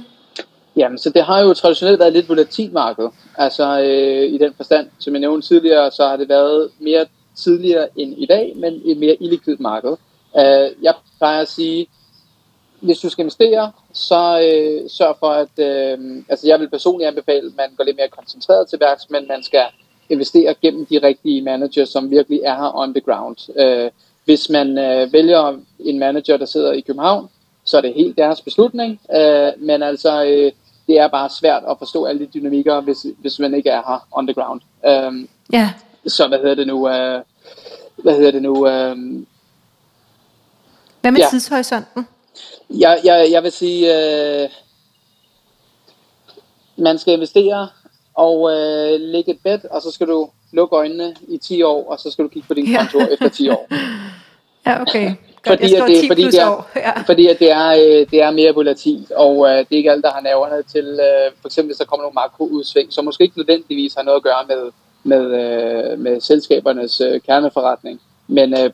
[0.77, 3.09] Jamen, så det har jo traditionelt været lidt volatilt marked.
[3.37, 7.07] Altså øh, i den forstand, som jeg nævnte tidligere, så har det været mere
[7.37, 9.97] tidligere end i dag, men et mere illikvidt marked.
[10.39, 11.87] Øh, jeg plejer at sige,
[12.81, 17.47] hvis du skal investere, så øh, sørg for, at øh, altså jeg vil personligt anbefale,
[17.47, 19.65] at man går lidt mere koncentreret til værks, men man skal
[20.11, 23.37] investere gennem de rigtige managers, som virkelig er her on the ground.
[23.59, 23.91] Øh,
[24.25, 27.29] hvis man øh, vælger en manager, der sidder i København,
[27.65, 30.53] så er det helt deres beslutning, øh, men altså øh,
[30.87, 34.07] det er bare svært at forstå alle de dynamikker, hvis, hvis man ikke er her
[34.13, 34.61] on the ground.
[34.87, 35.73] Øh, ja.
[36.07, 36.89] Så hvad hedder det nu?
[36.89, 37.23] Øh,
[37.97, 38.69] hvad hedder det nu?
[38.69, 38.97] Øh,
[41.01, 41.27] hvad med ja.
[41.31, 42.07] tidshorisonten?
[42.71, 44.49] Jeg, jeg, jeg vil sige, øh,
[46.77, 47.69] man skal investere
[48.15, 52.01] og øh, lægge et bed, og så skal du lukke øjnene i 10 år, og
[52.01, 53.07] så skal du kigge på din konto ja.
[53.07, 53.69] efter 10 år.
[54.67, 55.13] ja, okay.
[55.43, 57.01] Godt, fordi, at det, fordi, det er, ja.
[57.01, 60.03] fordi at det er, øh, det er mere volatilt, og øh, det er ikke alle,
[60.03, 63.39] der har nerverne til, øh, for eksempel hvis der kommer nogle makroudsving, som måske ikke
[63.39, 64.71] nødvendigvis har noget at gøre med,
[65.03, 68.71] med, øh, med selskabernes øh, kerneforretning, men, øh,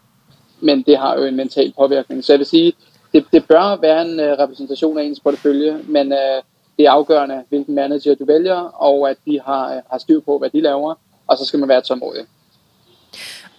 [0.60, 2.24] men det har jo en mental påvirkning.
[2.24, 2.72] Så jeg vil sige,
[3.12, 6.42] det, det bør være en øh, repræsentation af ens portefølje, men øh,
[6.78, 10.50] det er afgørende, hvilken manager du vælger, og at de har, har styr på, hvad
[10.50, 10.94] de laver,
[11.26, 12.26] og så skal man være tålmodig.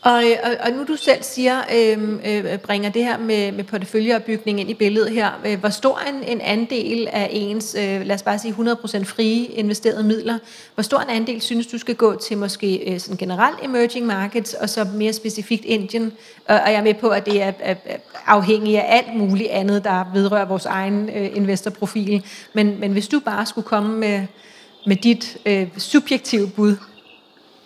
[0.08, 4.60] Og, og, og nu du selv siger, øh, øh, bringer det her med, med porteføljeopbygning
[4.60, 5.42] ind i billedet her.
[5.46, 9.46] Øh, hvor stor en, en andel af ens, øh, lad os bare sige 100% frie
[9.46, 10.38] investerede midler,
[10.76, 14.54] hvor stor en andel synes du skal gå til måske øh, sådan generelt emerging markets,
[14.54, 16.14] og så mere specifikt Indien?
[16.48, 19.50] Og, og jeg er med på, at det er, er, er afhængigt af alt muligt
[19.50, 22.24] andet, der vedrører vores egen øh, investorprofil.
[22.54, 24.22] Men, men hvis du bare skulle komme med,
[24.86, 26.76] med dit øh, subjektive bud?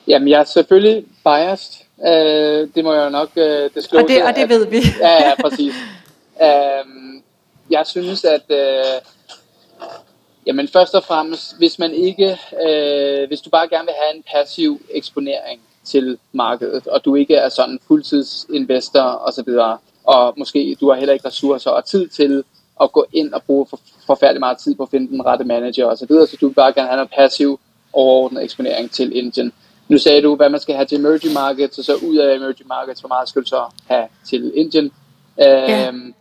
[0.08, 4.04] Jamen jeg er selvfølgelig biased Øh, det må jeg jo nok øh, disclose.
[4.06, 4.82] Og det, og det ved vi.
[5.00, 5.74] ja, ja, præcis.
[6.46, 6.86] øh,
[7.70, 9.02] jeg synes, at øh,
[10.46, 12.38] jamen først og fremmest, hvis man ikke,
[12.68, 17.36] øh, hvis du bare gerne vil have en passiv eksponering til markedet, og du ikke
[17.36, 22.08] er sådan fuldtidsinvestor og så videre, og måske du har heller ikke ressourcer og tid
[22.08, 22.44] til
[22.82, 25.86] at gå ind og bruge for, forfærdelig meget tid på at finde den rette manager
[25.86, 27.60] og så videre, så du vil bare gerne have noget passiv
[27.94, 29.54] overordnet eksponering til Indien.
[29.92, 32.68] Nu sagde du, hvad man skal have til emerging markets, og så ud af emerging
[32.68, 34.92] markets, hvor meget skal du så have til Indien?
[35.38, 35.88] Ja.
[35.88, 36.14] Øhm,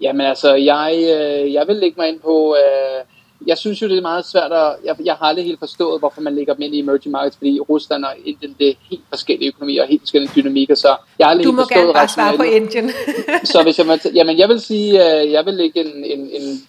[0.00, 3.04] jamen altså, jeg, øh, jeg vil lægge mig ind på, øh,
[3.46, 6.20] jeg synes jo, det er meget svært at, jeg, jeg har aldrig helt forstået, hvorfor
[6.20, 9.48] man lægger dem ind i emerging markets, fordi Rusland og Indien, det er helt forskellige
[9.48, 12.36] økonomier og helt forskellige dynamikker, så jeg har aldrig du må forstået gerne bare svare
[12.36, 12.90] på Indien.
[13.52, 16.60] så hvis jeg jamen jeg vil sige, øh, jeg vil lægge en, en, en,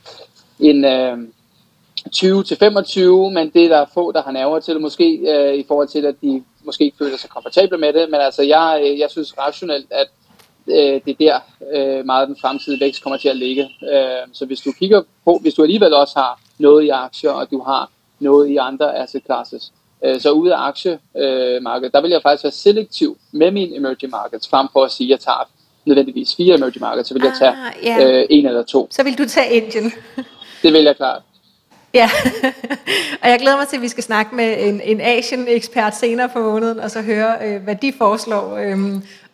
[0.59, 1.17] en øh,
[2.11, 5.65] 20 til 25, men det er der få, der har nerver til måske, øh, i
[5.67, 8.09] forhold til, at de måske ikke føler sig komfortable med det.
[8.09, 10.07] Men altså, jeg, øh, jeg synes rationelt, at
[10.67, 11.39] øh, det er der
[11.73, 13.63] øh, meget af den fremtidige vækst kommer til at ligge.
[13.63, 17.51] Øh, så hvis du kigger på, hvis du alligevel også har noget i aktier, og
[17.51, 19.71] du har noget i andre asset classes,
[20.05, 24.47] øh, så ude af aktiemarkedet, der vil jeg faktisk være selektiv med mine emerging markets,
[24.47, 25.49] frem for at sige, at jeg tager
[25.85, 28.19] nødvendigvis fire emerging markets, så vil jeg tage ah, yeah.
[28.19, 28.87] øh, en eller to.
[28.91, 29.91] Så vil du tage Indien?
[30.63, 31.21] det vil jeg klart.
[31.93, 32.09] Ja,
[33.21, 36.39] og jeg glæder mig til, at vi skal snakke med en, en Asian-ekspert senere på
[36.39, 38.57] måneden, og så høre, øh, hvad de foreslår.
[38.57, 38.77] Øh,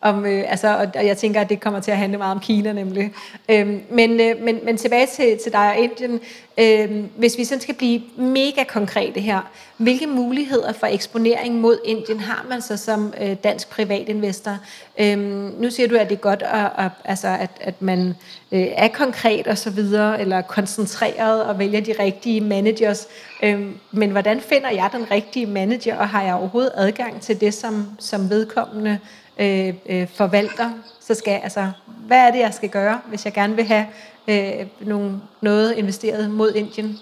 [0.06, 2.74] om, øh, altså, og jeg tænker, at det kommer til at handle meget om Kina
[2.74, 3.14] nemlig.
[3.50, 6.20] Øhm, men, øh, men, men tilbage til, til dig og Indien.
[6.58, 12.20] Øhm, hvis vi sådan skal blive mega konkrete her, hvilke muligheder for eksponering mod Indien
[12.20, 14.58] har man så som øh, dansk privatinvestor?
[14.98, 18.16] Øhm, nu siger du, at det er godt, at, at, altså, at, at man
[18.52, 23.08] øh, er konkret og så videre, eller koncentreret og vælger de rigtige managers.
[23.44, 27.54] Øhm, men hvordan finder jeg den rigtige manager, og har jeg overhovedet adgang til det,
[27.54, 29.00] som, som vedkommende
[29.40, 31.72] øh, øh, forvalter, så skal altså,
[32.08, 33.86] hvad er det, jeg skal gøre, hvis jeg gerne vil have
[34.28, 37.00] øh, nogle, noget investeret mod Indien?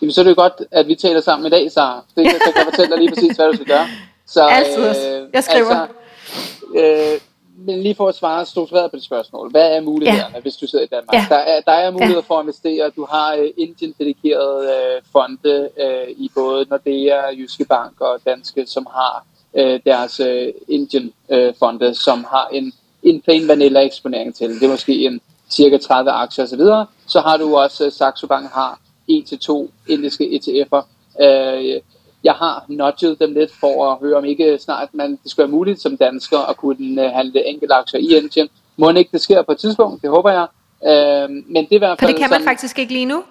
[0.00, 2.52] Jamen, så er det jo godt, at vi taler sammen i dag, så det, så
[2.52, 3.86] kan jeg fortælle dig lige præcis, hvad du skal gøre.
[4.26, 4.88] Så, Altid.
[4.88, 5.76] Øh, jeg skriver.
[5.76, 7.20] Altså, øh,
[7.66, 9.50] men lige for at svare struktureret på det spørgsmål.
[9.50, 10.40] Hvad er mulighederne, ja.
[10.40, 11.14] hvis du sidder i Danmark?
[11.14, 11.26] Ja.
[11.28, 12.34] Der, er, der er muligheder ja.
[12.34, 12.90] for at investere.
[12.96, 18.86] Du har uh, Indien-dedikerede uh, fonde uh, i både Nordea, Jyske Bank og Danske, som
[18.90, 19.24] har
[19.60, 22.72] uh, deres uh, Indien-fonde, som har en,
[23.02, 24.48] en plain vanilla eksponering til.
[24.48, 26.58] Det er måske en cirka 30 aktier osv.
[26.58, 28.78] Så, så har du også, uh, Saxo Bank har
[29.10, 30.82] 1-2 indiske ETF'er.
[31.14, 31.80] Uh,
[32.24, 35.56] jeg har nudget dem lidt for at høre, om ikke snart man, det skulle være
[35.56, 38.48] muligt som dansker at kunne handle enkelte aktier i Indien.
[38.76, 40.46] Må ikke det sker på et tidspunkt, det håber jeg.
[40.86, 43.04] Øh, men det er i hvert fald For det kan man sådan, faktisk ikke lige
[43.04, 43.22] nu?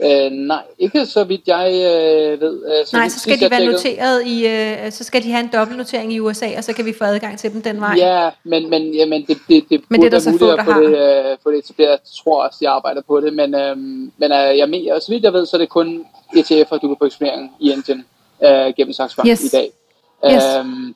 [0.00, 2.64] Øh, nej, ikke så vidt jeg øh, ved.
[2.66, 5.50] Øh, så nej, så skal de være noteret i, øh, så skal de have en
[5.52, 7.94] dobbeltnotering i USA, og så kan vi få adgang til dem den vej.
[7.96, 10.80] Ja, men, men, ja, men det, det, det men det er der muligt at få
[10.80, 11.90] det, øh, få det etableret.
[11.90, 13.76] Jeg tror også, de arbejder på det, men, øh,
[14.16, 16.04] men øh, jeg mener, så vidt jeg ved, så er det kun
[16.36, 18.04] ETF'er, du kan få eksponering i Indien
[18.44, 19.44] øh, gennem Saxo Bank yes.
[19.44, 19.70] i dag.
[20.32, 20.42] Yes.
[20.58, 20.94] Øhm,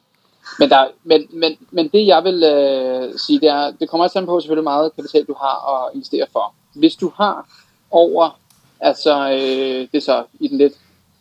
[0.58, 4.24] men, der, men, men, men det jeg vil øh, sige, det er, det kommer også
[4.24, 6.54] på selvfølgelig meget kapital, du har at investere for.
[6.74, 7.46] Hvis du har
[7.90, 8.38] over,
[8.80, 10.72] altså øh, det er så i den lidt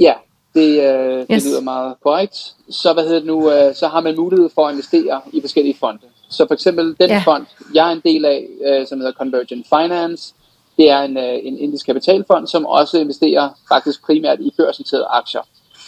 [0.00, 0.14] Ja,
[0.54, 1.26] det, øh, yes.
[1.28, 2.54] det lyder meget korrekt.
[2.70, 5.76] Så, hvad hedder det nu, øh, så har man mulighed for at investere i forskellige
[5.80, 6.06] fonde.
[6.28, 7.22] Så for eksempel den ja.
[7.24, 10.34] fond, jeg er en del af, øh, som hedder Convergent Finance,
[10.76, 15.40] det er en, øh, en indisk kapitalfond, som også investerer faktisk primært i børsnoterede aktier.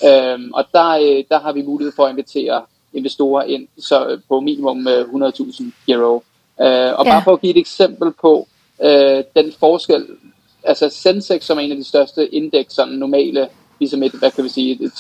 [0.07, 2.62] Øhm, og der, øh, der har vi mulighed for at invitere
[2.95, 6.22] investorer ind så på minimum øh, 100.000 euro.
[6.61, 6.66] Øh,
[6.99, 7.12] og ja.
[7.12, 8.49] bare for at give et eksempel på
[8.82, 10.07] øh, den forskel,
[10.64, 13.49] altså Sensex, som er en af de største indeks, sådan normale,
[13.80, 14.92] ligesom et, hvad kan vi sige, et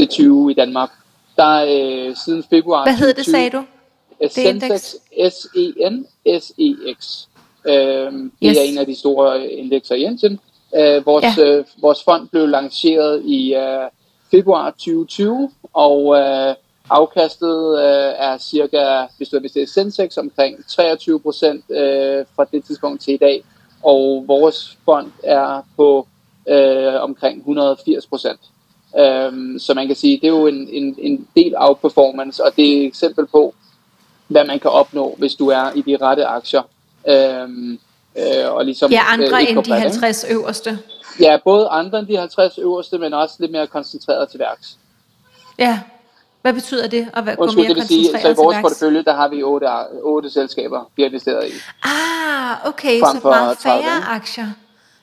[0.00, 0.90] C20 i Danmark,
[1.36, 3.64] der øh, siden februar Hvad hedder det, sagde du?
[4.28, 4.94] Sensex
[5.30, 7.26] S-E-N-S-E-X.
[7.66, 8.56] Øhm, det yes.
[8.58, 10.40] er en af de store indekser i Indien.
[10.76, 11.44] Øh, vores, ja.
[11.44, 13.90] øh, vores fond blev lanceret i øh,
[14.30, 16.54] februar 2020, og øh,
[16.90, 22.44] afkastet øh, er cirka, hvis du har investeret i Sensex, omkring 23 procent øh, fra
[22.52, 23.44] det tidspunkt til i dag.
[23.82, 26.06] Og vores fond er på
[26.48, 28.40] øh, omkring 180 procent.
[28.92, 32.56] Um, så man kan sige, det er jo en, en, en del af performance, og
[32.56, 33.54] det er et eksempel på,
[34.28, 36.62] hvad man kan opnå, hvis du er i de rette aktier.
[37.08, 37.78] Øhm,
[38.18, 40.78] øh, og ligesom, ja, andre øh, end de 50 øverste.
[41.20, 44.78] Ja, både andre end de 50 øverste, men også lidt mere koncentreret til værks.
[45.58, 45.80] Ja,
[46.42, 49.14] hvad betyder det at være Undskyld, mere det vil sige, så i vores portefølje, der
[49.14, 49.66] har vi otte,
[50.02, 51.52] otte selskaber, vi har investeret i.
[51.82, 54.46] Ah, okay, så meget færre aktier.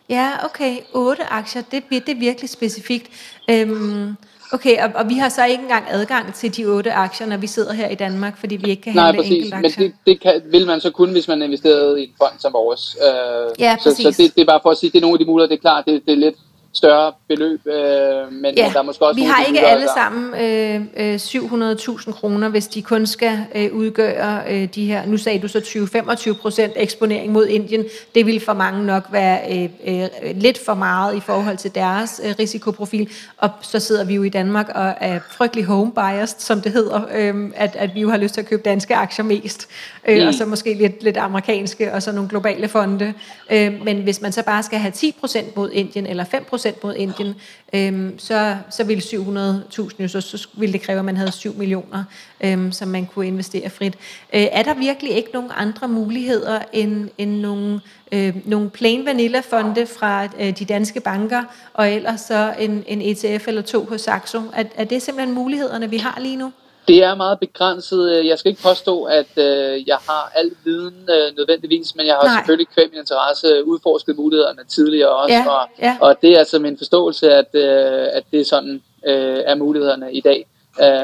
[0.10, 3.10] Ja, okay, otte aktier, det, det er virkelig specifikt.
[3.50, 4.16] Øhm,
[4.54, 7.48] Okay, og, og vi har så ikke engang adgang til de otte aktier, når vi
[7.48, 10.42] sidder her i Danmark, fordi vi ikke kan handle Nej, præcis, men det, det kan,
[10.52, 12.98] vil man så kun, hvis man investerer i en fond som vores.
[13.02, 14.06] Øh, ja, præcis.
[14.06, 15.50] Så, så det, det er bare for at sige, det er nogle af de muligheder,
[15.50, 16.36] det er klart, det, det er lidt
[16.76, 20.82] større beløb, øh, men ja, der er måske også vi har ikke alle sammen øh,
[20.98, 25.48] øh, 700.000 kroner, hvis de kun skal øh, udgøre øh, de her, nu sagde du
[25.48, 30.66] så 20-25 procent eksponering mod Indien, det vil for mange nok være øh, øh, lidt
[30.66, 34.70] for meget i forhold til deres øh, risikoprofil, og så sidder vi jo i Danmark
[34.76, 38.34] og er frygtelig home biased, som det hedder, øh, at, at vi jo har lyst
[38.34, 39.68] til at købe danske aktier mest,
[40.08, 40.28] øh, mm.
[40.28, 43.14] og så måske lidt, lidt amerikanske, og så nogle globale fonde,
[43.52, 46.65] øh, men hvis man så bare skal have 10 procent mod Indien, eller 5 procent
[46.74, 47.36] procent mod Indien,
[47.74, 51.54] øhm, så, så ville 700.000 jo, så, så ville det kræve, at man havde 7
[51.58, 52.04] millioner,
[52.42, 53.94] øhm, som man kunne investere frit.
[54.34, 59.40] Øh, er der virkelig ikke nogen andre muligheder end, end nogle, øh, nogle plain vanilla
[59.40, 61.44] fonde fra øh, de danske banker,
[61.74, 64.42] og ellers så en, en ETF eller to hos Saxo?
[64.54, 66.52] Er, er det simpelthen mulighederne, vi har lige nu?
[66.88, 68.26] Det er meget begrænset.
[68.26, 72.24] Jeg skal ikke påstå, at øh, jeg har al viden øh, nødvendigvis, men jeg har
[72.24, 72.36] Nej.
[72.38, 75.98] selvfølgelig kvæm min interesse udforsket mulighederne tidligere også, ja, og, ja.
[76.02, 80.14] og det er altså min forståelse, at, øh, at det er sådan øh, er mulighederne
[80.14, 80.46] i dag.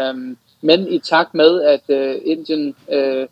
[0.09, 3.27] Um, men i takt med, at øh, Indien øh,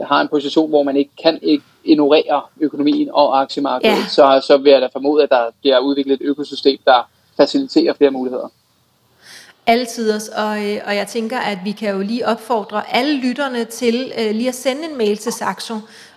[0.00, 4.06] har en position, hvor man ikke kan ikke ignorere økonomien og aktiemarkedet, ja.
[4.08, 8.10] så, så vil jeg da formode, at der bliver udviklet et økosystem, der faciliterer flere
[8.10, 8.48] muligheder.
[9.66, 13.64] Altid også, og, øh, og jeg tænker, at vi kan jo lige opfordre alle lytterne
[13.64, 15.74] til uh, lige at sende en mail til Saxo,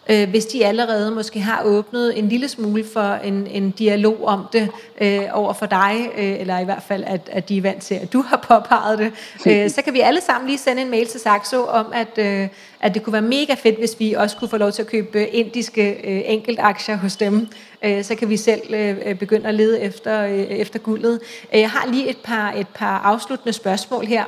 [0.09, 4.45] uh, hvis de allerede måske har åbnet en lille smule for en, en dialog om
[4.53, 4.69] det
[5.01, 7.95] uh, over for dig, uh, eller i hvert fald, at, at de er vant til,
[7.95, 9.11] at du har påpeget det.
[9.45, 12.49] Uh, så kan vi alle sammen lige sende en mail til Saxo om, at, uh,
[12.81, 15.27] at det kunne være mega fedt, hvis vi også kunne få lov til at købe
[15.27, 17.47] indiske uh, enkeltaktier hos dem
[17.83, 21.19] øh, så kan vi selv øh, begynde at lede efter, øh, efter guldet.
[21.53, 24.23] Øh, jeg har lige et par, et par afsluttende spørgsmål her.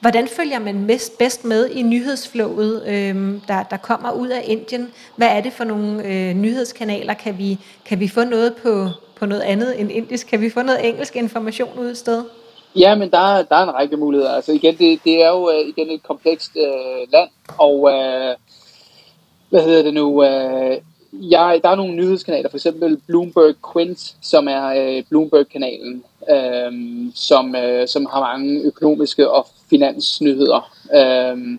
[0.00, 2.82] Hvordan følger man mest, bedst med i nyhedsflowet,
[3.48, 4.92] der, der kommer ud af Indien?
[5.16, 7.14] Hvad er det for nogle nyhedskanaler?
[7.14, 10.26] Kan vi, kan vi få noget på, på noget andet end indisk?
[10.26, 12.24] Kan vi få noget engelsk information ud et sted?
[12.76, 14.34] Ja, men der, der er en række muligheder.
[14.34, 17.28] Altså igen, det, det er jo igen et komplekst øh, land,
[17.58, 18.36] og øh,
[19.50, 20.24] hvad hedder det nu?
[20.24, 20.76] Øh,
[21.12, 27.54] jeg, der er nogle nyhedskanaler, for eksempel Bloomberg Quint, som er uh, Bloomberg-kanalen, uh, som,
[27.54, 30.70] uh, som har mange økonomiske og finansnyheder.
[30.84, 31.58] Uh,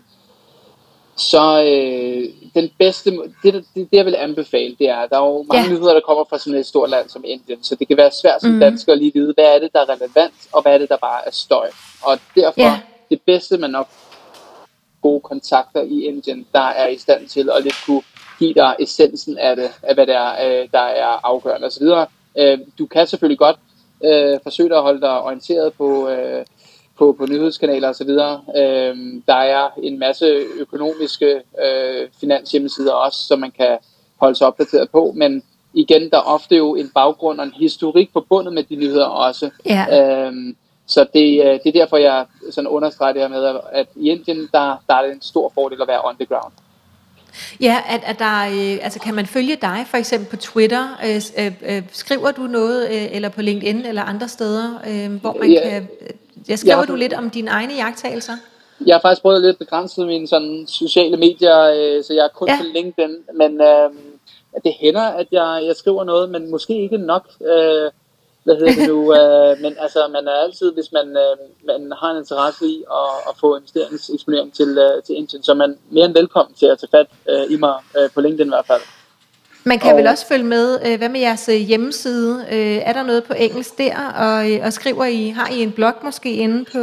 [1.16, 3.10] så øh, den bedste,
[3.42, 5.72] det, det, det jeg vil anbefale, det er, der er jo mange ja.
[5.72, 8.40] nyheder, der kommer fra sådan et stort land som Indien, så det kan være svært
[8.40, 8.60] som mm.
[8.60, 10.96] dansker at lige vide, hvad er det, der er relevant, og hvad er det, der
[10.96, 11.70] bare er støj.
[12.02, 12.80] Og derfor, ja.
[13.10, 13.88] det bedste man nok
[15.02, 18.02] gode kontakter i Indien, der er i stand til at lidt kunne
[18.42, 21.86] give dig essensen af det, af hvad det er, øh, der er afgørende osv.
[22.38, 23.56] Øh, du kan selvfølgelig godt
[24.04, 26.44] øh, forsøge at holde dig orienteret på øh,
[26.98, 28.10] på, på nyhedskanaler osv.
[28.56, 30.26] Øh, der er en masse
[30.58, 33.78] økonomiske øh, finanshjemmesider også, som man kan
[34.20, 35.42] holde sig opdateret på, men
[35.74, 39.50] igen, der er ofte jo en baggrund og en historik forbundet med de nyheder også.
[39.66, 39.84] Ja.
[40.26, 44.10] Øhm, så det, øh, det er derfor, jeg sådan understreger det her med, at i
[44.10, 46.52] Indien, der, der er det en stor fordel at være on the ground.
[47.60, 51.00] Ja, at, at der, øh, altså kan man følge dig for eksempel på Twitter?
[51.06, 55.36] Øh, øh, øh skriver du noget, øh, eller på LinkedIn eller andre steder, øh, hvor
[55.40, 55.88] man ja, kan
[56.48, 58.32] jeg skriver jeg, du lidt om dine egne jagttagelser?
[58.86, 62.48] Jeg har faktisk prøvet lidt begrænset mine sådan, sociale medier, øh, så jeg er kun
[62.48, 62.56] ja.
[62.56, 63.90] på LinkedIn, men øh,
[64.64, 67.28] det hænder, at jeg, jeg skriver noget, men måske ikke nok.
[67.44, 67.90] Øh,
[68.44, 68.98] hvad hedder det nu?
[69.18, 71.36] øh, men altså, man er altid, hvis man, øh,
[71.70, 75.56] man har en interesse i at, at få investeringseksponering til, øh, til Indien, så er
[75.56, 78.54] man mere end velkommen til at tage fat øh, i mig, øh, på LinkedIn i
[78.56, 78.82] hvert fald.
[79.64, 82.46] Man kan og, vel også følge med, øh, hvad med jeres øh, hjemmeside?
[82.52, 85.92] Øh, er der noget på engelsk der, og, og skriver I, har I en blog
[86.02, 86.80] måske inde på,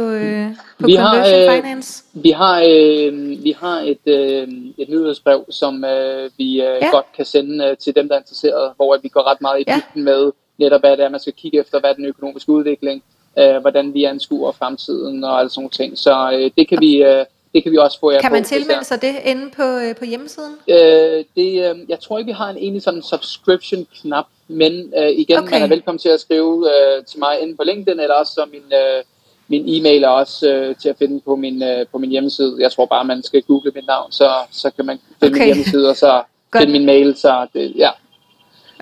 [0.80, 2.04] på vi Conversion har, Finance?
[2.12, 4.48] Vi har, øh, vi har et, øh,
[4.78, 6.90] et nyhedsbrev, som øh, vi øh, ja.
[6.90, 9.64] godt kan sende øh, til dem, der er interesseret, hvor vi går ret meget i
[9.64, 10.02] dybden ja.
[10.02, 13.02] med netop, hvad det er, man skal kigge efter, hvad den økonomiske udvikling,
[13.38, 15.98] øh, hvordan vi anskuer fremtiden og alle sådan nogle ting.
[15.98, 17.02] Så øh, det kan vi...
[17.02, 19.62] Øh, det kan vi også få jer Kan man på, tilmelde sig det inde på,
[19.62, 20.54] øh, på hjemmesiden?
[20.68, 25.38] Øh, det, øh, jeg tror ikke, vi har en egentlig sådan subscription-knap, men øh, igen,
[25.38, 25.52] okay.
[25.52, 28.44] man er velkommen til at skrive øh, til mig inde på LinkedIn, eller også så
[28.52, 29.04] min, øh,
[29.48, 32.56] min e-mail er også øh, til at finde på min, øh, på min hjemmeside.
[32.60, 35.44] Jeg tror bare, man skal google mit navn, så, så kan man finde okay.
[35.44, 36.22] min hjemmeside, og så
[36.58, 37.16] finde min mail.
[37.16, 37.90] Så det, ja.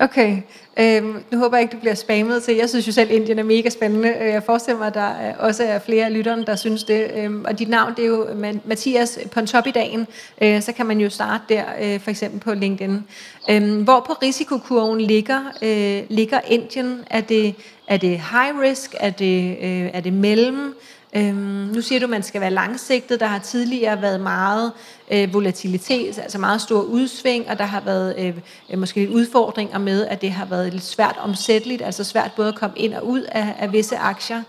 [0.01, 0.37] Okay.
[0.81, 2.57] Øhm, nu håber jeg ikke, du bliver spammet til.
[2.57, 4.09] Jeg synes jo selv, Indien er mega spændende.
[4.09, 7.11] Øh, jeg forestiller mig, at der øh, også er flere af lytterne, der synes det.
[7.16, 8.26] Øhm, og dit navn, det er jo
[8.64, 10.07] Mathias Pontoppidagen.
[10.41, 10.45] i.
[10.45, 13.05] Øh, så kan man jo starte der, øh, for eksempel på LinkedIn.
[13.51, 17.05] Øhm, hvor på risikokurven ligger, øh, ligger Indien?
[17.11, 17.55] Er det,
[17.87, 18.95] er det high risk?
[19.01, 20.74] Er det, øh, er det mellem?
[21.17, 23.21] Øhm, nu siger du, at man skal være langsigtet.
[23.21, 24.73] Der har tidligere været meget
[25.11, 28.35] øh, volatilitet, altså meget store udsving, og der har været øh,
[28.71, 32.49] øh, måske lidt udfordringer med, at det har været lidt svært omsætteligt, altså svært både
[32.49, 34.43] at komme ind og ud af, af visse aktier.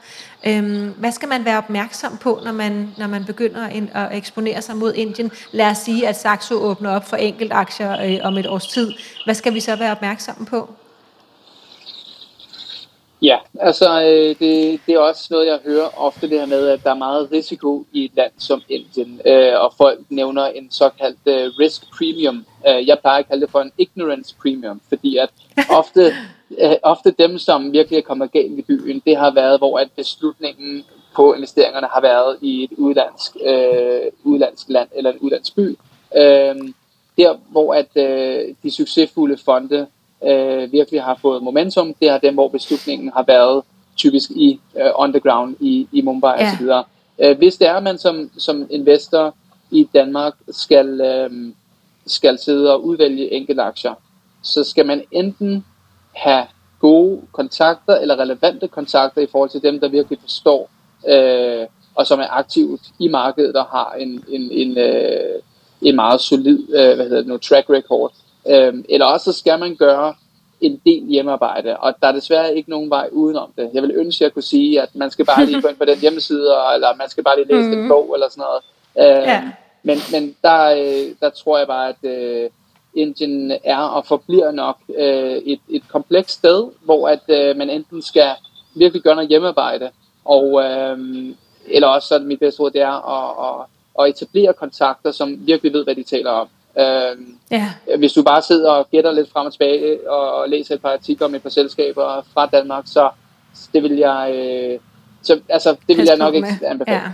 [0.48, 4.78] Øhm, hvad skal man være opmærksom på, når man, når man begynder at eksponere sig
[4.78, 5.32] mod Indien?
[5.52, 8.94] Lad os sige, at Saxo åbner op for enkelt aktier øh, om et års tid.
[9.26, 10.70] Hvad skal vi så være opmærksomme på?
[13.22, 16.84] Ja, altså øh, det, det er også noget, jeg hører ofte det her med, at
[16.84, 21.20] der er meget risiko i et land som Indien, øh, og folk nævner en såkaldt
[21.26, 22.46] øh, risk premium.
[22.68, 25.30] Øh, jeg plejer at kalde det for en ignorance premium, fordi at
[25.80, 26.14] ofte,
[26.60, 29.92] øh, ofte dem, som virkelig er kommet galt i byen, det har været, hvor at
[29.96, 30.84] beslutningen
[31.16, 35.78] på investeringerne har været i et udlandsk, øh, udlandsk land eller en udlandsk by.
[36.18, 36.56] Øh,
[37.18, 39.88] der, hvor at øh, de succesfulde fonde
[40.24, 43.64] øh, virkelig har fået momentum, det er dem, hvor beslutningen har været
[43.98, 46.52] typisk i øh, underground i, i Mumbai ja.
[46.52, 46.68] osv.
[47.20, 49.36] Øh, hvis det er, at man som, som investor
[49.72, 51.54] i Danmark skal, øh,
[52.08, 53.94] skal sidde og udvælge enkelte aktier,
[54.44, 55.66] så skal man enten
[56.16, 56.46] have
[56.80, 60.70] gode kontakter eller relevante kontakter i forhold til dem, der virkelig forstår
[61.08, 65.42] øh, og som er aktivt i markedet og har en, en, en, øh,
[65.82, 68.12] en meget solid øh, hvad hedder det nu, track record
[68.48, 70.14] Øh, eller også så skal man gøre
[70.62, 73.70] en del hjemmearbejde, og der er desværre ikke nogen vej udenom det.
[73.74, 75.86] Jeg vil ønske, at jeg kunne sige, at man skal bare lige gå ind på
[75.86, 77.84] den hjemmeside, eller man skal bare lige læse mm.
[77.84, 78.62] en bog, eller sådan noget.
[79.00, 79.52] Øh, ja.
[79.84, 82.50] Men, men der, øh, der tror jeg bare, at øh,
[82.94, 88.02] Indien er og forbliver nok øh, et, et komplekst sted, hvor at øh, man enten
[88.02, 88.32] skal
[88.76, 89.90] virkelig gøre noget hjemmearbejde,
[90.26, 90.98] og, øh,
[91.68, 93.66] eller også så mit bedste ord, det er at, at,
[94.04, 96.48] at etablere kontakter, som virkelig ved, hvad de taler om.
[96.78, 97.72] Øhm, ja.
[97.98, 101.28] Hvis du bare sidder og gætter lidt frem og tilbage og læser et par artikler
[101.28, 103.10] om et par selskaber fra Danmark, så
[103.74, 104.80] det vil jeg, øh,
[105.22, 106.98] så, altså, det vil jeg nok ikke anbefale.
[106.98, 107.12] Ja.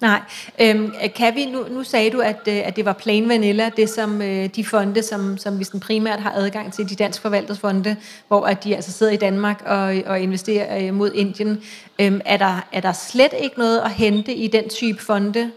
[0.00, 0.20] Nej,
[0.60, 3.90] øhm, kan vi, nu, nu sagde du, at, øh, at det var plain vanilla, det
[3.90, 7.58] som øh, de fonde, som, som vi sådan primært har adgang til, de dansk forvaltede
[7.58, 7.96] fonde,
[8.28, 11.62] hvor at de altså sidder i Danmark og, og investerer øh, mod Indien.
[12.00, 15.50] Øhm, er, der, er der slet ikke noget at hente i den type fonde?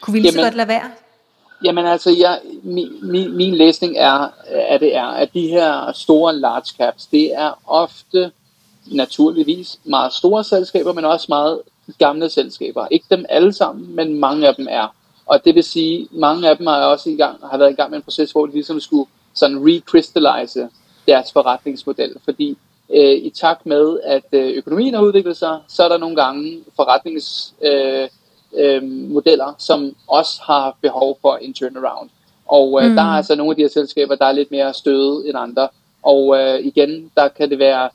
[0.00, 0.90] Kunne vi lige så godt lade være?
[1.64, 6.36] Jamen altså, jeg, min, min, min læsning er, at det er, at de her store
[6.36, 8.30] large caps, det er ofte
[8.86, 11.60] naturligvis meget store selskaber, men også meget
[11.98, 12.86] gamle selskaber.
[12.90, 14.94] Ikke dem alle sammen, men mange af dem er.
[15.26, 17.90] Og det vil sige, mange af dem har også i gang, har været i gang
[17.90, 20.68] med en proces, hvor de ligesom skulle sådan recrystallize
[21.06, 22.16] deres forretningsmodel.
[22.24, 22.58] Fordi
[22.94, 26.60] øh, i takt med, at øh, økonomien har udviklet sig, så er der nogle gange
[26.76, 27.54] forretnings...
[27.62, 28.08] øh,
[28.56, 32.08] øh, modeller, som også har behov for en turnaround.
[32.46, 32.96] Og øh, mm.
[32.96, 35.68] der er altså nogle af de her selskaber, der er lidt mere støde end andre.
[36.02, 37.88] Og øh, igen, der kan det være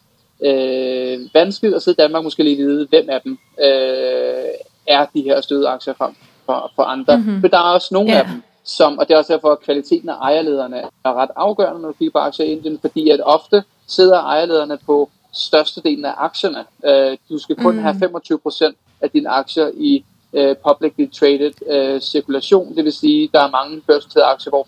[0.43, 4.53] øh, vanskeligt at sidde i Danmark måske lige vide, hvem af dem øh,
[4.87, 6.13] er de her støde aktier for,
[6.45, 7.17] for, for andre.
[7.17, 7.39] Mm-hmm.
[7.41, 8.19] Men der er også nogle yeah.
[8.19, 11.81] af dem, som, og det er også derfor, at kvaliteten af ejerlederne er ret afgørende,
[11.81, 16.13] når du kigger på aktier i Indien, fordi at ofte sidder ejerlederne på størstedelen af
[16.17, 16.65] aktierne.
[16.85, 17.81] Øh, du skal kun mm.
[17.81, 23.39] have 25% af dine aktier i øh, publicly traded øh, cirkulation, det vil sige, der
[23.39, 24.67] er mange børsnoterede aktier, hvor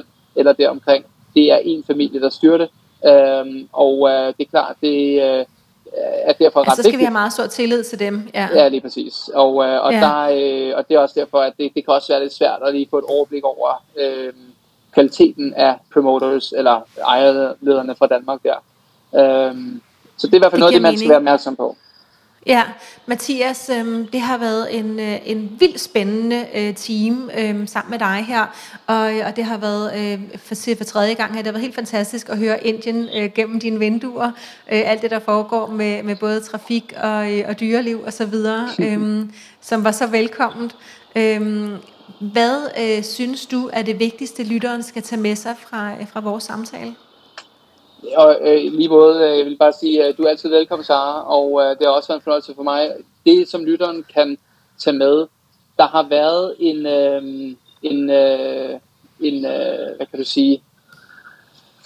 [0.00, 0.04] 75%
[0.36, 2.68] eller deromkring, det er en familie, der styrer det,
[3.06, 5.44] Øhm, og øh, det er klart, det øh,
[6.24, 6.98] er derfor ret altså, så skal vigtigt.
[6.98, 8.28] vi have meget stor tillid til dem.
[8.34, 9.30] Ja, ja lige præcis.
[9.34, 10.00] Og, øh, og, ja.
[10.00, 12.58] der, øh, og det er også derfor, at det, det kan også være lidt svært
[12.66, 14.32] at lige få et overblik over øh,
[14.92, 18.56] kvaliteten af promoters eller ejerlederne fra Danmark der.
[19.14, 19.80] Øhm,
[20.16, 21.76] så det er i hvert fald noget, det man skal være opmærksom på.
[22.46, 22.62] Ja,
[23.06, 27.98] Mathias, øh, det har været en, øh, en vildt spændende øh, team øh, sammen med
[27.98, 28.46] dig her,
[28.86, 31.74] og, og det har været øh, for, for tredje gang her, det har været helt
[31.74, 34.26] fantastisk at høre Indien øh, gennem dine vinduer,
[34.72, 38.26] øh, alt det der foregår med, med både trafik og, øh, og dyreliv og så
[38.26, 39.26] videre, øh,
[39.60, 40.76] som var så velkomment.
[41.16, 41.70] Øh,
[42.20, 46.44] hvad øh, synes du er det vigtigste, lytteren skal tage med sig fra, fra vores
[46.44, 46.94] samtale?
[48.16, 51.38] Og øh, lige både, øh, jeg vil bare sige, at du er altid velkommen, Sara,
[51.38, 52.90] og øh, det har også været en fornøjelse for mig.
[53.26, 54.38] Det, som lytteren kan
[54.78, 55.26] tage med,
[55.76, 57.22] der har været en, øh,
[57.82, 58.80] en, øh,
[59.20, 60.62] en øh, hvad kan du sige,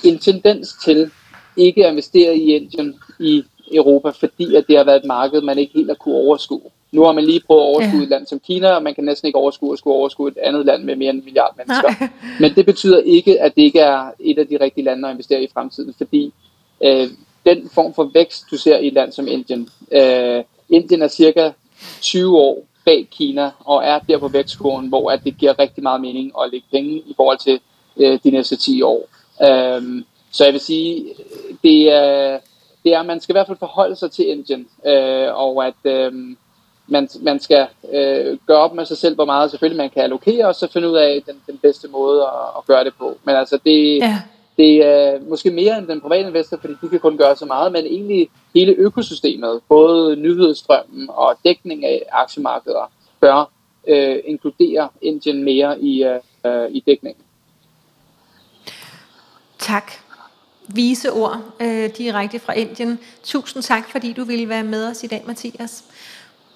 [0.05, 1.11] en tendens til
[1.57, 5.59] ikke at investere i Indien i Europa, fordi at det har været et marked, man
[5.59, 6.71] ikke helt har kunne overskue.
[6.93, 8.03] Nu har man lige prøvet at overskue ja.
[8.03, 10.67] et land som Kina, og man kan næsten ikke overskue at skulle overskue et andet
[10.67, 11.95] land med mere end en milliard mennesker.
[12.01, 12.09] Nej.
[12.41, 15.43] Men det betyder ikke, at det ikke er et af de rigtige lande at investere
[15.43, 16.33] i fremtiden, fordi
[16.85, 17.09] øh,
[17.47, 21.51] den form for vækst, du ser i et land som Indien, øh, Indien er cirka
[22.01, 26.01] 20 år bag Kina, og er der på vækstkurven, hvor at det giver rigtig meget
[26.01, 27.61] mening at lægge penge i forhold til
[27.97, 29.09] øh, de næste 10 år.
[29.43, 31.05] Øh, så jeg vil sige,
[31.63, 32.39] det er,
[32.85, 35.75] det er, man skal i hvert fald forholde sig til Indien, øh, og at...
[35.85, 36.13] Øh,
[36.87, 40.47] man, man skal øh, gøre op med sig selv, hvor meget selvfølgelig man kan allokere,
[40.47, 43.19] og så finde ud af den, den bedste måde at, at gøre det på.
[43.25, 44.23] Men altså, det, ja.
[44.57, 47.73] det er måske mere end den private investor, fordi de kan kun gøre så meget,
[47.73, 53.51] men egentlig hele økosystemet, både nyhedsstrømmen og dækning af aktiemarkeder, bør
[53.89, 56.05] øh, inkludere Indien mere i,
[56.47, 57.23] øh, i dækningen.
[59.59, 59.93] Tak.
[60.69, 62.99] Vise ord øh, direkte fra Indien.
[63.23, 65.85] Tusind tak, fordi du ville være med os i dag, Mathias.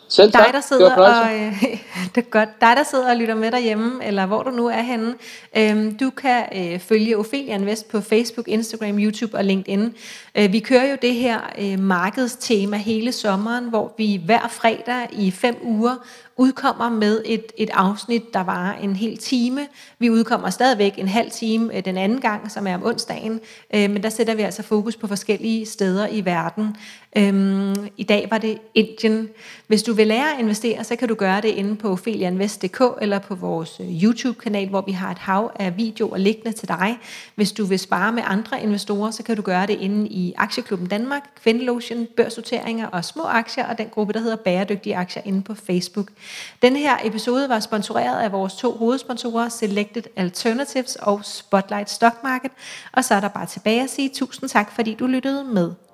[0.09, 1.63] Selv dig, der sidder og, øh,
[2.15, 2.61] det er godt.
[2.61, 5.15] Dig, der sidder og lytter med derhjemme, eller hvor du nu er henne,
[5.57, 9.95] øh, du kan øh, følge Ophelia Invest på Facebook, Instagram, YouTube og LinkedIn.
[10.35, 15.31] Øh, vi kører jo det her øh, markedstema hele sommeren, hvor vi hver fredag i
[15.31, 15.97] fem uger
[16.37, 19.67] udkommer med et, et afsnit, der var en hel time.
[19.99, 23.41] Vi udkommer stadigvæk en halv time øh, den anden gang, som er om onsdagen,
[23.75, 26.77] øh, men der sætter vi altså fokus på forskellige steder i verden.
[27.19, 29.29] Øhm, I dag var det Indien.
[29.67, 33.19] Hvis du vil lære at investere, så kan du gøre det inde på felianvest.dk eller
[33.19, 36.99] på vores øh, YouTube-kanal, hvor vi har et hav af videoer liggende til dig.
[37.35, 40.89] Hvis du vil spare med andre investorer, så kan du gøre det inde i Aktieklubben
[40.89, 45.55] Danmark, Kvindelotion, børsnoteringer og små aktier, og den gruppe, der hedder Bæredygtige Aktier inde på
[45.55, 46.09] Facebook.
[46.63, 52.51] Den her episode var sponsoreret af vores to hovedsponsorer, Selected Alternatives og Spotlight Stock Market.
[52.93, 55.86] Og så er der bare tilbage at sige tusind tak, fordi du lyttede med.